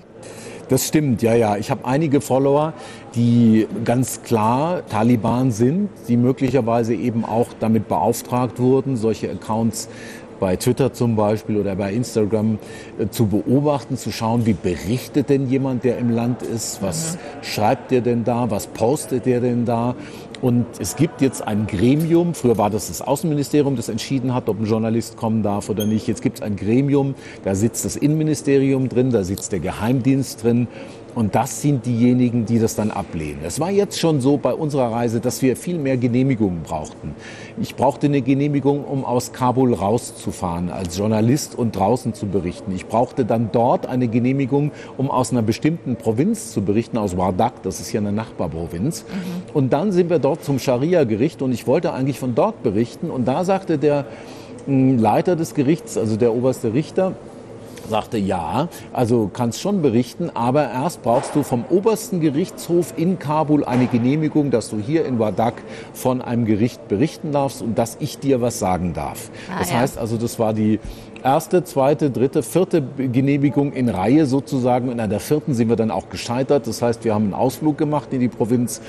Das 0.71 0.87
stimmt, 0.87 1.21
ja, 1.21 1.35
ja. 1.35 1.57
Ich 1.57 1.69
habe 1.73 1.85
einige 1.85 2.21
Follower, 2.21 2.75
die 3.17 3.67
ganz 3.85 4.23
klar 4.23 4.87
Taliban 4.87 5.51
sind, 5.51 5.89
die 6.07 6.17
möglicherweise 6.17 6.95
eben 6.95 7.25
auch 7.25 7.49
damit 7.59 7.89
beauftragt 7.89 8.61
wurden, 8.61 8.97
solche 8.97 9.29
Accounts 9.29 9.89
bei 10.39 10.55
Twitter 10.55 10.93
zum 10.93 11.17
Beispiel 11.17 11.57
oder 11.57 11.75
bei 11.75 11.93
Instagram 11.93 12.61
äh, 13.01 13.09
zu 13.09 13.27
beobachten, 13.27 13.97
zu 13.97 14.13
schauen, 14.13 14.47
wie 14.47 14.53
berichtet 14.53 15.29
denn 15.29 15.49
jemand, 15.51 15.83
der 15.83 15.99
im 15.99 16.11
Land 16.11 16.43
ist, 16.43 16.81
was 16.81 17.15
mhm. 17.15 17.19
schreibt 17.43 17.91
der 17.91 18.01
denn 18.01 18.23
da, 18.23 18.49
was 18.51 18.69
postet 18.69 19.27
der 19.27 19.41
denn 19.41 19.65
da. 19.65 19.97
Und 20.43 20.67
es 20.79 20.97
gibt 20.97 21.21
jetzt 21.21 21.47
ein 21.47 21.67
Gremium, 21.67 22.35
früher 22.35 22.57
war 22.57 22.71
das 22.71 22.89
das 22.89 23.03
Außenministerium, 23.03 23.77
das 23.77 23.91
entschieden 23.91 24.33
hat, 24.35 24.49
ob 24.49 24.59
ein 24.59 24.65
Journalist 24.65 25.17
kommen 25.17 25.43
darf 25.43 25.69
oder 25.69 25.85
nicht. 25.85 26.07
Jetzt 26.07 26.23
gibt 26.23 26.39
es 26.39 26.43
ein 26.43 26.57
Gremium, 26.57 27.15
da 27.45 27.55
sitzt 27.55 27.85
das 27.85 27.97
Innenministerium 27.97 28.89
drin, 28.89 29.11
da 29.11 29.23
sitzt 29.23 29.53
der 29.53 29.61
Geheimdienst 29.61 30.43
drin 30.43 30.67
und 31.15 31.35
das 31.35 31.63
sind 31.63 31.87
diejenigen, 31.87 32.47
die 32.47 32.59
das 32.59 32.77
dann 32.77 32.91
ablehnen. 32.91 33.41
Es 33.45 33.61
war 33.61 33.71
jetzt 33.71 33.99
schon 33.99 34.21
so 34.21 34.37
bei 34.37 34.55
unserer 34.55 34.93
Reise, 34.93 35.21
dass 35.21 35.43
wir 35.43 35.57
viel 35.57 35.79
mehr 35.79 35.97
Genehmigungen 35.97 36.63
brauchten. 36.63 37.15
Ich 37.61 37.77
brauchte 37.77 38.07
eine 38.07 38.23
Genehmigung, 38.23 38.85
um 38.85 39.05
aus 39.05 39.33
Kabul 39.33 39.75
rauszufahren 39.75 40.71
als 40.71 40.97
Journalist 40.97 41.55
und 41.55 41.77
draußen 41.77 42.15
zu 42.15 42.27
berichten. 42.27 42.73
Ich 42.75 42.87
brauchte 42.87 43.25
dann 43.25 43.51
dort 43.53 43.87
eine 43.87 44.09
Genehmigung, 44.09 44.73
um 44.97 45.11
aus 45.11 45.33
einer 45.33 45.43
bestimmten 45.43 45.97
Provinz 45.97 46.53
zu 46.53 46.63
berichten, 46.63 46.99
aus 46.99 47.17
Wardak, 47.17 47.63
das 47.63 47.81
ist 47.81 47.89
hier 47.89 48.01
eine 48.01 48.13
Nachbarprovinz. 48.13 49.05
Mhm. 49.05 49.55
Und 49.55 49.73
dann 49.73 49.93
sind 49.93 50.11
wir 50.11 50.19
dort 50.19 50.45
zum 50.45 50.59
Scharia-Gericht 50.59 51.43
und 51.43 51.53
ich 51.53 51.67
wollte 51.67 51.93
eigentlich 51.93 52.19
von 52.19 52.35
dort 52.35 52.63
berichten. 52.63 53.11
Und 53.11 53.27
da 53.27 53.45
sagte 53.45 53.79
der 53.79 54.07
hm, 54.67 54.99
Leiter 54.99 55.37
des 55.37 55.55
Gerichts, 55.55 55.97
also 55.97 56.17
der 56.17 56.35
oberste 56.35 56.73
Richter, 56.75 57.15
sagte, 57.89 58.19
ja, 58.19 58.69
also 58.93 59.31
kannst 59.33 59.61
schon 59.61 59.83
berichten, 59.83 60.31
aber 60.35 60.71
erst 60.71 61.03
brauchst 61.03 61.35
du 61.35 61.43
vom 61.43 61.65
obersten 61.69 62.21
Gerichtshof 62.21 62.95
in 62.97 63.19
Kabul 63.19 63.65
eine 63.65 63.87
Genehmigung, 63.87 64.51
dass 64.51 64.71
du 64.71 64.79
hier 64.79 65.05
in 65.05 65.19
Wadak 65.19 65.63
von 65.93 66.23
einem 66.23 66.45
Gericht 66.45 66.89
berichten 66.89 67.33
darfst 67.33 67.63
und 67.63 67.79
dass 67.79 67.97
ich 68.01 68.19
dir 68.19 68.41
was 68.41 68.59
sagen 68.59 68.93
darf. 68.95 69.31
Ah, 69.51 69.59
das 69.59 69.71
ja. 69.71 69.79
heißt 69.79 69.99
also, 69.99 70.17
das 70.17 70.39
war 70.39 70.55
die 70.55 70.79
erste, 71.23 71.65
zweite, 71.65 72.11
dritte, 72.11 72.43
vierte 72.43 72.83
Genehmigung 72.83 73.73
in 73.73 73.89
Reihe 73.89 74.27
sozusagen. 74.27 74.89
Und 74.89 75.01
an 75.01 75.11
der 75.11 75.21
vierten 75.21 75.55
sind 75.55 75.69
wir 75.69 75.77
dann 75.77 75.91
auch 75.91 76.09
gescheitert. 76.09 76.67
Das 76.67 76.83
heißt, 76.83 77.05
wir 77.05 77.15
haben 77.15 77.25
einen 77.25 77.35
Ausflug 77.35 77.79
gemacht 77.79 78.13
in 78.13 78.21
die 78.21 78.29
Provinz. 78.29 78.81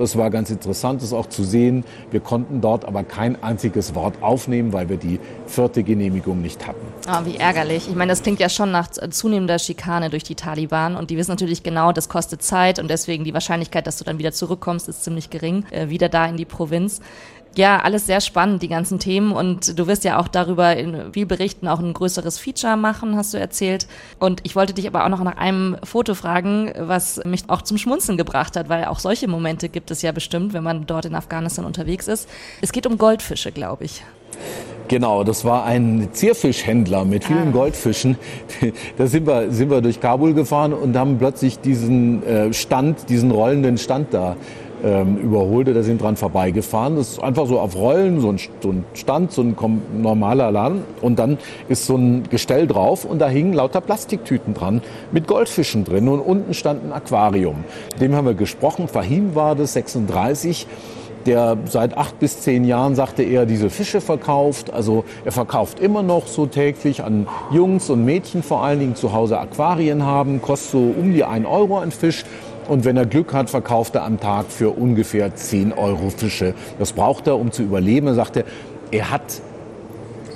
Es 0.00 0.16
war 0.16 0.30
ganz 0.30 0.50
interessant, 0.50 1.02
das 1.02 1.12
auch 1.12 1.26
zu 1.26 1.44
sehen. 1.44 1.84
Wir 2.10 2.20
konnten 2.20 2.60
dort 2.60 2.86
aber 2.86 3.04
kein 3.04 3.42
einziges 3.42 3.94
Wort 3.94 4.22
aufnehmen, 4.22 4.72
weil 4.72 4.88
wir 4.88 4.96
die 4.96 5.20
vierte 5.46 5.82
Genehmigung 5.82 6.40
nicht 6.40 6.66
hatten. 6.66 6.80
Oh, 7.06 7.26
wie 7.26 7.36
ärgerlich. 7.36 7.86
Ich 7.88 7.94
meine, 7.94 8.10
das 8.10 8.22
klingt 8.22 8.40
ja 8.40 8.48
schon 8.48 8.70
nach 8.70 8.88
zunehmender 8.88 9.58
Schikane 9.58 10.08
durch 10.08 10.24
die 10.24 10.34
Taliban. 10.34 10.96
Und 10.96 11.10
die 11.10 11.18
wissen 11.18 11.30
natürlich 11.30 11.62
genau, 11.62 11.92
das 11.92 12.08
kostet 12.08 12.42
Zeit. 12.42 12.78
Und 12.78 12.88
deswegen 12.88 13.24
die 13.24 13.34
Wahrscheinlichkeit, 13.34 13.86
dass 13.86 13.98
du 13.98 14.04
dann 14.04 14.18
wieder 14.18 14.32
zurückkommst, 14.32 14.88
ist 14.88 15.04
ziemlich 15.04 15.28
gering. 15.28 15.66
Äh, 15.70 15.90
wieder 15.90 16.08
da 16.08 16.26
in 16.26 16.38
die 16.38 16.46
Provinz. 16.46 17.00
Ja, 17.56 17.80
alles 17.80 18.06
sehr 18.06 18.20
spannend, 18.20 18.62
die 18.62 18.68
ganzen 18.68 19.00
Themen. 19.00 19.32
Und 19.32 19.78
du 19.78 19.86
wirst 19.88 20.04
ja 20.04 20.18
auch 20.18 20.28
darüber 20.28 20.76
in 20.76 21.12
viel 21.12 21.26
berichten, 21.26 21.66
auch 21.66 21.80
ein 21.80 21.92
größeres 21.92 22.38
Feature 22.38 22.76
machen, 22.76 23.16
hast 23.16 23.34
du 23.34 23.38
erzählt. 23.38 23.88
Und 24.20 24.40
ich 24.44 24.54
wollte 24.54 24.72
dich 24.72 24.86
aber 24.86 25.04
auch 25.04 25.08
noch 25.08 25.22
nach 25.24 25.36
einem 25.36 25.76
Foto 25.82 26.14
fragen, 26.14 26.72
was 26.78 27.20
mich 27.24 27.44
auch 27.48 27.62
zum 27.62 27.76
Schmunzeln 27.76 28.16
gebracht 28.16 28.56
hat, 28.56 28.68
weil 28.68 28.84
auch 28.84 29.00
solche 29.00 29.26
Momente 29.26 29.68
gibt 29.68 29.90
es 29.90 30.00
ja 30.02 30.12
bestimmt, 30.12 30.52
wenn 30.52 30.62
man 30.62 30.86
dort 30.86 31.06
in 31.06 31.14
Afghanistan 31.14 31.64
unterwegs 31.64 32.06
ist. 32.06 32.28
Es 32.60 32.70
geht 32.70 32.86
um 32.86 32.98
Goldfische, 32.98 33.50
glaube 33.50 33.84
ich. 33.84 34.04
Genau, 34.86 35.22
das 35.22 35.44
war 35.44 35.64
ein 35.64 36.08
Zierfischhändler 36.12 37.04
mit 37.04 37.24
vielen 37.24 37.48
ah. 37.48 37.52
Goldfischen. 37.52 38.16
Da 38.96 39.06
sind 39.06 39.26
wir, 39.26 39.50
sind 39.50 39.70
wir 39.70 39.80
durch 39.80 40.00
Kabul 40.00 40.34
gefahren 40.34 40.72
und 40.72 40.96
haben 40.96 41.18
plötzlich 41.18 41.58
diesen 41.58 42.24
äh, 42.24 42.52
Stand, 42.52 43.08
diesen 43.08 43.30
rollenden 43.30 43.78
Stand 43.78 44.12
da 44.12 44.36
ähm, 44.84 45.16
überholte, 45.18 45.74
da 45.74 45.82
sind 45.82 46.02
dran 46.02 46.16
vorbeigefahren. 46.16 46.96
Das 46.96 47.12
ist 47.12 47.22
einfach 47.22 47.46
so 47.46 47.60
auf 47.60 47.74
Rollen, 47.76 48.20
so 48.20 48.30
ein, 48.30 48.38
so 48.60 48.70
ein 48.70 48.84
Stand, 48.94 49.32
so 49.32 49.42
ein 49.42 49.56
normaler 50.00 50.50
Laden. 50.50 50.82
Und 51.00 51.18
dann 51.18 51.38
ist 51.68 51.86
so 51.86 51.96
ein 51.96 52.24
Gestell 52.30 52.66
drauf 52.66 53.04
und 53.04 53.18
da 53.18 53.28
hingen 53.28 53.52
lauter 53.52 53.80
Plastiktüten 53.80 54.54
dran 54.54 54.82
mit 55.12 55.26
Goldfischen 55.26 55.84
drin. 55.84 56.08
Und 56.08 56.20
unten 56.20 56.54
stand 56.54 56.84
ein 56.84 56.92
Aquarium. 56.92 57.64
Dem 58.00 58.14
haben 58.14 58.26
wir 58.26 58.34
gesprochen. 58.34 58.88
Fahim 58.88 59.34
war 59.34 59.54
das, 59.54 59.72
36 59.74 60.66
der 61.26 61.58
seit 61.66 61.96
acht 61.96 62.18
bis 62.18 62.40
zehn 62.40 62.64
Jahren, 62.64 62.94
sagte 62.94 63.22
er, 63.22 63.46
diese 63.46 63.70
Fische 63.70 64.00
verkauft. 64.00 64.72
Also 64.72 65.04
er 65.24 65.32
verkauft 65.32 65.80
immer 65.80 66.02
noch 66.02 66.26
so 66.26 66.46
täglich 66.46 67.02
an 67.02 67.26
Jungs 67.50 67.90
und 67.90 68.04
Mädchen 68.04 68.42
vor 68.42 68.62
allen 68.62 68.80
Dingen 68.80 68.96
zu 68.96 69.12
Hause 69.12 69.38
Aquarien 69.38 70.04
haben, 70.04 70.40
kostet 70.40 70.70
so 70.72 70.78
um 70.78 71.12
die 71.12 71.24
ein 71.24 71.46
Euro 71.46 71.78
ein 71.78 71.90
Fisch. 71.90 72.24
Und 72.70 72.84
wenn 72.84 72.96
er 72.96 73.04
Glück 73.04 73.32
hat, 73.32 73.50
verkauft 73.50 73.96
er 73.96 74.04
am 74.04 74.20
Tag 74.20 74.46
für 74.48 74.70
ungefähr 74.70 75.34
10 75.34 75.72
Euro 75.72 76.08
Fische. 76.08 76.54
Das 76.78 76.92
braucht 76.92 77.26
er, 77.26 77.36
um 77.36 77.50
zu 77.50 77.64
überleben. 77.64 78.06
Er 78.06 78.14
sagte, 78.14 78.44
er 78.92 79.10
hat 79.10 79.42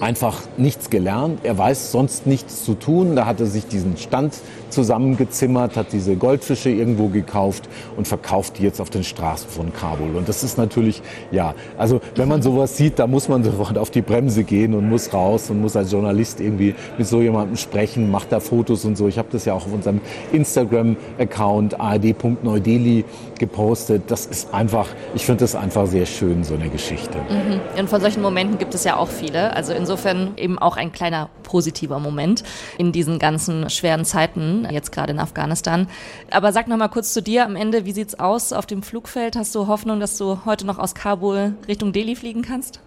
einfach 0.00 0.42
nichts 0.56 0.90
gelernt. 0.90 1.38
Er 1.44 1.56
weiß 1.56 1.92
sonst 1.92 2.26
nichts 2.26 2.64
zu 2.64 2.74
tun. 2.74 3.14
Da 3.14 3.26
hat 3.26 3.38
er 3.38 3.46
sich 3.46 3.68
diesen 3.68 3.96
Stand 3.98 4.34
zusammengezimmert, 4.70 5.76
hat 5.76 5.92
diese 5.92 6.16
Goldfische 6.16 6.70
irgendwo 6.70 7.08
gekauft 7.08 7.68
und 7.96 8.08
verkauft 8.08 8.58
die 8.58 8.62
jetzt 8.62 8.80
auf 8.80 8.90
den 8.90 9.04
Straßen 9.04 9.48
von 9.48 9.72
Kabul. 9.72 10.16
Und 10.16 10.28
das 10.28 10.44
ist 10.44 10.58
natürlich, 10.58 11.02
ja, 11.30 11.54
also 11.76 12.00
wenn 12.16 12.28
man 12.28 12.42
sowas 12.42 12.76
sieht, 12.76 12.98
da 12.98 13.06
muss 13.06 13.28
man 13.28 13.44
sofort 13.44 13.78
auf 13.78 13.90
die 13.90 14.02
Bremse 14.02 14.44
gehen 14.44 14.74
und 14.74 14.88
muss 14.88 15.12
raus 15.12 15.50
und 15.50 15.60
muss 15.60 15.76
als 15.76 15.92
Journalist 15.92 16.40
irgendwie 16.40 16.74
mit 16.98 17.06
so 17.06 17.20
jemandem 17.20 17.56
sprechen, 17.56 18.10
macht 18.10 18.32
da 18.32 18.40
Fotos 18.40 18.84
und 18.84 18.96
so. 18.96 19.08
Ich 19.08 19.18
habe 19.18 19.28
das 19.30 19.44
ja 19.44 19.54
auch 19.54 19.66
auf 19.66 19.72
unserem 19.72 20.00
Instagram-Account 20.32 21.80
ard.neudeli 21.80 23.04
gepostet. 23.38 24.04
Das 24.08 24.26
ist 24.26 24.52
einfach, 24.54 24.88
ich 25.14 25.24
finde 25.24 25.40
das 25.40 25.54
einfach 25.54 25.86
sehr 25.86 26.06
schön, 26.06 26.44
so 26.44 26.54
eine 26.54 26.68
Geschichte. 26.68 27.18
Mhm. 27.18 27.60
Und 27.78 27.88
von 27.88 28.00
solchen 28.00 28.22
Momenten 28.22 28.58
gibt 28.58 28.74
es 28.74 28.84
ja 28.84 28.96
auch 28.96 29.08
viele. 29.08 29.54
Also 29.54 29.72
insofern 29.72 30.32
eben 30.36 30.58
auch 30.58 30.76
ein 30.76 30.92
kleiner 30.92 31.28
positiver 31.42 31.98
Moment 31.98 32.42
in 32.78 32.92
diesen 32.92 33.18
ganzen 33.18 33.70
schweren 33.70 34.04
Zeiten 34.04 34.53
jetzt 34.70 34.92
gerade 34.92 35.12
in 35.12 35.18
Afghanistan. 35.18 35.88
Aber 36.30 36.52
sag 36.52 36.68
noch 36.68 36.76
mal 36.76 36.88
kurz 36.88 37.12
zu 37.12 37.22
dir 37.22 37.44
am 37.44 37.56
Ende, 37.56 37.84
wie 37.84 37.92
sieht's 37.92 38.18
aus 38.18 38.52
auf 38.52 38.66
dem 38.66 38.82
Flugfeld? 38.82 39.36
Hast 39.36 39.54
du 39.54 39.66
Hoffnung, 39.66 40.00
dass 40.00 40.16
du 40.16 40.44
heute 40.44 40.66
noch 40.66 40.78
aus 40.78 40.94
Kabul 40.94 41.54
Richtung 41.68 41.92
Delhi 41.92 42.16
fliegen 42.16 42.42
kannst? 42.42 42.80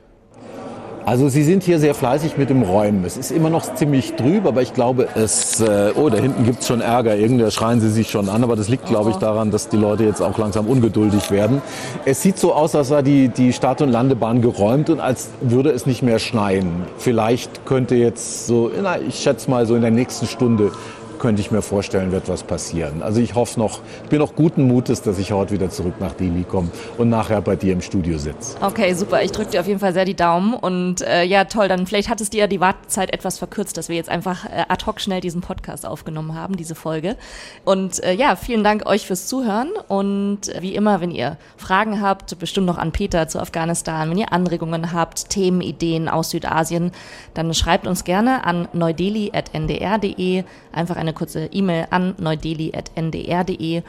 Also 1.08 1.30
Sie 1.30 1.44
sind 1.44 1.64
hier 1.64 1.80
sehr 1.80 1.96
fleißig 1.96 2.36
mit 2.36 2.50
dem 2.50 2.64
Räumen. 2.64 3.06
Es 3.06 3.16
ist 3.16 3.32
immer 3.32 3.50
noch 3.50 3.76
ziemlich 3.76 4.16
trüb, 4.16 4.46
aber 4.46 4.62
ich 4.62 4.74
glaube, 4.74 5.08
es... 5.16 5.62
Äh, 5.62 5.94
oh, 5.96 6.10
da 6.10 6.18
hinten 6.18 6.44
gibt's 6.44 6.68
schon 6.68 6.82
Ärger. 6.82 7.16
Irgendwer 7.16 7.50
schreien 7.50 7.80
Sie 7.80 7.90
sich 7.90 8.10
schon 8.10 8.28
an. 8.28 8.44
Aber 8.44 8.58
das 8.58 8.68
liegt, 8.68 8.88
glaube 8.88 9.12
ich, 9.12 9.16
daran, 9.16 9.50
dass 9.50 9.70
die 9.70 9.78
Leute 9.78 10.04
jetzt 10.04 10.20
auch 10.20 10.38
langsam 10.38 10.68
ungeduldig 10.68 11.32
werden. 11.32 11.62
Es 12.04 12.22
sieht 12.22 12.38
so 12.38 12.54
aus, 12.54 12.76
als 12.76 12.90
sei 12.90 13.04
die, 13.04 13.30
die 13.30 13.54
Start- 13.54 13.82
und 13.82 13.90
Landebahn 13.90 14.42
geräumt 14.42 14.90
und 14.90 15.00
als 15.00 15.30
würde 15.40 15.70
es 15.70 15.86
nicht 15.86 16.04
mehr 16.04 16.20
schneien. 16.20 16.68
Vielleicht 16.98 17.66
könnte 17.66 17.96
jetzt 17.96 18.46
so, 18.46 18.70
na, 18.84 19.00
ich 19.00 19.16
schätze 19.16 19.50
mal 19.50 19.66
so 19.66 19.76
in 19.76 19.84
der 19.84 19.92
nächsten 19.92 20.28
Stunde 20.28 20.74
könnte 21.20 21.42
ich 21.42 21.52
mir 21.52 21.62
vorstellen, 21.62 22.12
wird 22.12 22.30
was 22.30 22.44
passieren. 22.44 23.02
Also 23.02 23.20
ich 23.20 23.36
hoffe 23.36 23.60
noch, 23.60 23.82
ich 24.04 24.10
bin 24.10 24.20
noch 24.20 24.36
guten 24.36 24.64
Mutes, 24.64 25.02
dass 25.02 25.20
ich 25.20 25.32
heute 25.32 25.54
wieder 25.54 25.70
zurück 25.70 25.96
nach 26.00 26.14
Delhi 26.14 26.44
komme 26.44 26.70
und 26.98 27.10
nachher 27.10 27.42
bei 27.42 27.56
dir 27.56 27.74
im 27.74 27.82
Studio 27.82 28.18
sitze. 28.18 28.58
Okay, 28.62 28.94
super. 28.94 29.22
Ich 29.24 29.32
drücke 29.32 29.52
dir 29.52 29.62
auf 29.62 29.68
jeden 29.68 29.80
Fall 29.80 29.94
sehr 29.94 30.06
die 30.06 30.16
Daumen 30.16 30.54
und 30.54 31.02
äh, 31.02 31.24
ja, 31.24 31.46
toll. 31.46 31.68
Dann 31.68 31.88
vielleicht 31.88 32.10
hat 32.10 32.22
es 32.22 32.30
dir 32.30 32.48
die 32.48 32.60
Wartezeit 32.60 33.14
etwas 33.14 33.38
verkürzt, 33.38 33.78
dass 33.78 33.90
wir 33.90 33.96
jetzt 33.96 34.10
einfach 34.10 34.46
äh, 34.46 34.66
ad 34.68 34.86
hoc 34.86 35.02
schnell 35.02 35.22
diesen 35.22 35.42
Podcast 35.42 35.86
aufgenommen 35.86 36.36
haben, 36.36 36.58
diese 36.58 36.76
Folge. 36.76 37.18
Und 37.66 38.04
äh, 38.04 38.14
ja, 38.14 38.36
vielen 38.36 38.64
Dank 38.64 38.86
euch 38.86 39.08
fürs 39.08 39.28
Zuhören 39.28 39.72
und 39.88 40.50
äh, 40.50 40.62
wie 40.62 40.76
immer, 40.76 41.02
wenn 41.02 41.12
ihr 41.12 41.38
Fragen 41.58 42.02
habt, 42.02 42.38
bestimmt 42.40 42.68
noch 42.68 42.78
an 42.78 42.92
Peter 42.92 43.28
zu 43.28 43.40
Afghanistan, 43.40 44.10
wenn 44.10 44.18
ihr 44.18 44.32
Anregungen 44.34 44.94
habt, 44.94 45.30
Themen, 45.30 45.62
Ideen 45.62 46.10
aus 46.10 46.30
Südasien, 46.30 46.92
dann 47.34 47.54
schreibt 47.54 47.88
uns 47.88 48.04
gerne 48.04 48.46
an 48.46 48.68
neudeli.ndr.de 48.74 50.44
einfach 50.72 50.96
ein 50.96 51.07
eine 51.08 51.14
kurze 51.14 51.46
E-Mail 51.46 51.88
an 51.90 52.16
neudeli.ndr.de. 52.20 53.82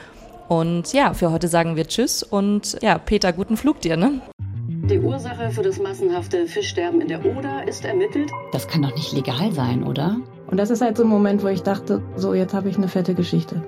Und 0.49 0.93
ja, 0.93 1.13
für 1.13 1.31
heute 1.31 1.49
sagen 1.49 1.77
wir 1.77 1.87
Tschüss 1.87 2.23
und 2.23 2.79
ja, 2.81 2.97
Peter, 2.99 3.33
guten 3.33 3.57
Flug 3.57 3.81
dir, 3.81 3.97
ne? 3.97 4.21
Die 4.69 4.99
Ursache 4.99 5.51
für 5.51 5.63
das 5.63 5.79
massenhafte 5.79 6.47
Fischsterben 6.47 7.03
in 7.03 7.09
der 7.09 7.25
Oder 7.27 7.69
ist 7.69 7.85
ermittelt. 7.85 8.31
Das 8.53 8.67
kann 8.67 8.83
doch 8.83 8.95
nicht 8.95 9.13
legal 9.13 9.53
sein, 9.53 9.83
oder? 9.83 10.17
Und 10.47 10.57
das 10.57 10.71
ist 10.71 10.81
halt 10.81 10.97
so 10.97 11.03
ein 11.03 11.09
Moment, 11.11 11.43
wo 11.43 11.49
ich 11.49 11.63
dachte, 11.63 12.01
so 12.17 12.33
jetzt 12.33 12.55
habe 12.55 12.71
ich 12.71 12.79
eine 12.79 12.89
fette 12.89 13.15
Geschichte. 13.15 13.63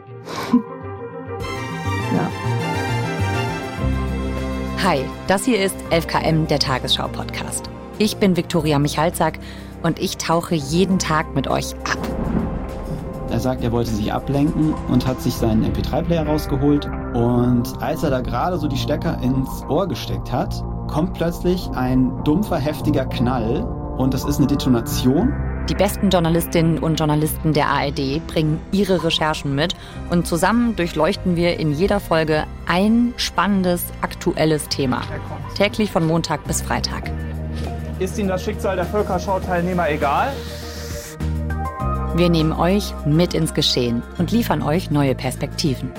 ja. 2.14 2.30
Hi, 4.82 5.04
das 5.26 5.44
hier 5.44 5.62
ist 5.62 5.76
11KM, 5.90 6.46
der 6.46 6.58
Tagesschau-Podcast. 6.58 7.68
Ich 7.98 8.16
bin 8.16 8.34
Viktoria 8.34 8.78
Michalzack 8.78 9.38
und 9.82 9.98
ich 9.98 10.16
tauche 10.16 10.54
jeden 10.54 10.98
Tag 10.98 11.34
mit 11.34 11.48
euch 11.48 11.74
ab. 11.74 12.59
Er 13.30 13.38
sagt, 13.38 13.62
er 13.62 13.70
wollte 13.70 13.90
sich 13.90 14.12
ablenken 14.12 14.74
und 14.88 15.06
hat 15.06 15.20
sich 15.20 15.34
seinen 15.34 15.64
MP3-Player 15.64 16.26
rausgeholt. 16.26 16.86
Und 17.14 17.80
als 17.80 18.02
er 18.02 18.10
da 18.10 18.20
gerade 18.20 18.58
so 18.58 18.66
die 18.66 18.76
Stecker 18.76 19.18
ins 19.22 19.64
Ohr 19.68 19.86
gesteckt 19.86 20.32
hat, 20.32 20.64
kommt 20.88 21.14
plötzlich 21.14 21.70
ein 21.74 22.24
dumpfer, 22.24 22.56
heftiger 22.56 23.06
Knall. 23.06 23.62
Und 23.98 24.14
das 24.14 24.24
ist 24.24 24.38
eine 24.38 24.48
Detonation. 24.48 25.32
Die 25.68 25.74
besten 25.74 26.10
Journalistinnen 26.10 26.78
und 26.78 26.98
Journalisten 26.98 27.52
der 27.52 27.68
ARD 27.68 28.26
bringen 28.26 28.60
ihre 28.72 29.04
Recherchen 29.04 29.54
mit 29.54 29.76
und 30.10 30.26
zusammen 30.26 30.74
durchleuchten 30.74 31.36
wir 31.36 31.60
in 31.60 31.72
jeder 31.72 32.00
Folge 32.00 32.44
ein 32.66 33.14
spannendes, 33.16 33.84
aktuelles 34.00 34.68
Thema. 34.68 35.02
Täglich 35.54 35.92
von 35.92 36.04
Montag 36.04 36.42
bis 36.44 36.62
Freitag. 36.62 37.12
Ist 38.00 38.18
Ihnen 38.18 38.28
das 38.28 38.42
Schicksal 38.42 38.74
der 38.74 38.86
Völkerschau-Teilnehmer 38.86 39.88
egal? 39.90 40.32
Wir 42.16 42.28
nehmen 42.28 42.52
euch 42.52 42.92
mit 43.06 43.34
ins 43.34 43.54
Geschehen 43.54 44.02
und 44.18 44.32
liefern 44.32 44.62
euch 44.62 44.90
neue 44.90 45.14
Perspektiven. 45.14 45.92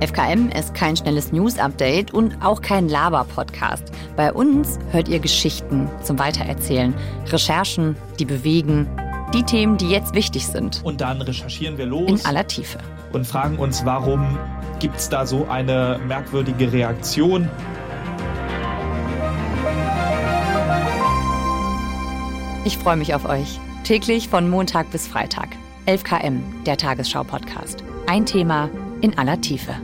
FKM 0.00 0.50
ist 0.50 0.74
kein 0.74 0.94
schnelles 0.94 1.32
News-Update 1.32 2.12
und 2.12 2.36
auch 2.44 2.60
kein 2.60 2.88
Laber-Podcast. 2.88 3.84
Bei 4.14 4.32
uns 4.32 4.78
hört 4.90 5.08
ihr 5.08 5.20
Geschichten 5.20 5.88
zum 6.02 6.18
Weitererzählen, 6.18 6.92
Recherchen, 7.28 7.96
die 8.18 8.26
bewegen, 8.26 8.86
die 9.32 9.42
Themen, 9.42 9.78
die 9.78 9.88
jetzt 9.88 10.14
wichtig 10.14 10.46
sind. 10.46 10.82
Und 10.84 11.00
dann 11.00 11.22
recherchieren 11.22 11.78
wir 11.78 11.86
los. 11.86 12.10
In 12.10 12.26
aller 12.26 12.46
Tiefe. 12.46 12.78
Und 13.12 13.26
fragen 13.26 13.58
uns, 13.58 13.86
warum 13.86 14.38
gibt 14.80 14.98
es 14.98 15.08
da 15.08 15.24
so 15.24 15.46
eine 15.48 15.98
merkwürdige 16.06 16.70
Reaktion? 16.72 17.48
Ich 22.64 22.76
freue 22.76 22.96
mich 22.96 23.14
auf 23.14 23.24
euch. 23.24 23.58
Täglich 23.84 24.28
von 24.28 24.48
Montag 24.48 24.92
bis 24.92 25.08
Freitag. 25.08 25.48
11 25.86 26.04
km, 26.04 26.42
der 26.64 26.76
Tagesschau-Podcast. 26.76 27.82
Ein 28.06 28.24
Thema 28.24 28.70
in 29.00 29.18
aller 29.18 29.40
Tiefe. 29.40 29.74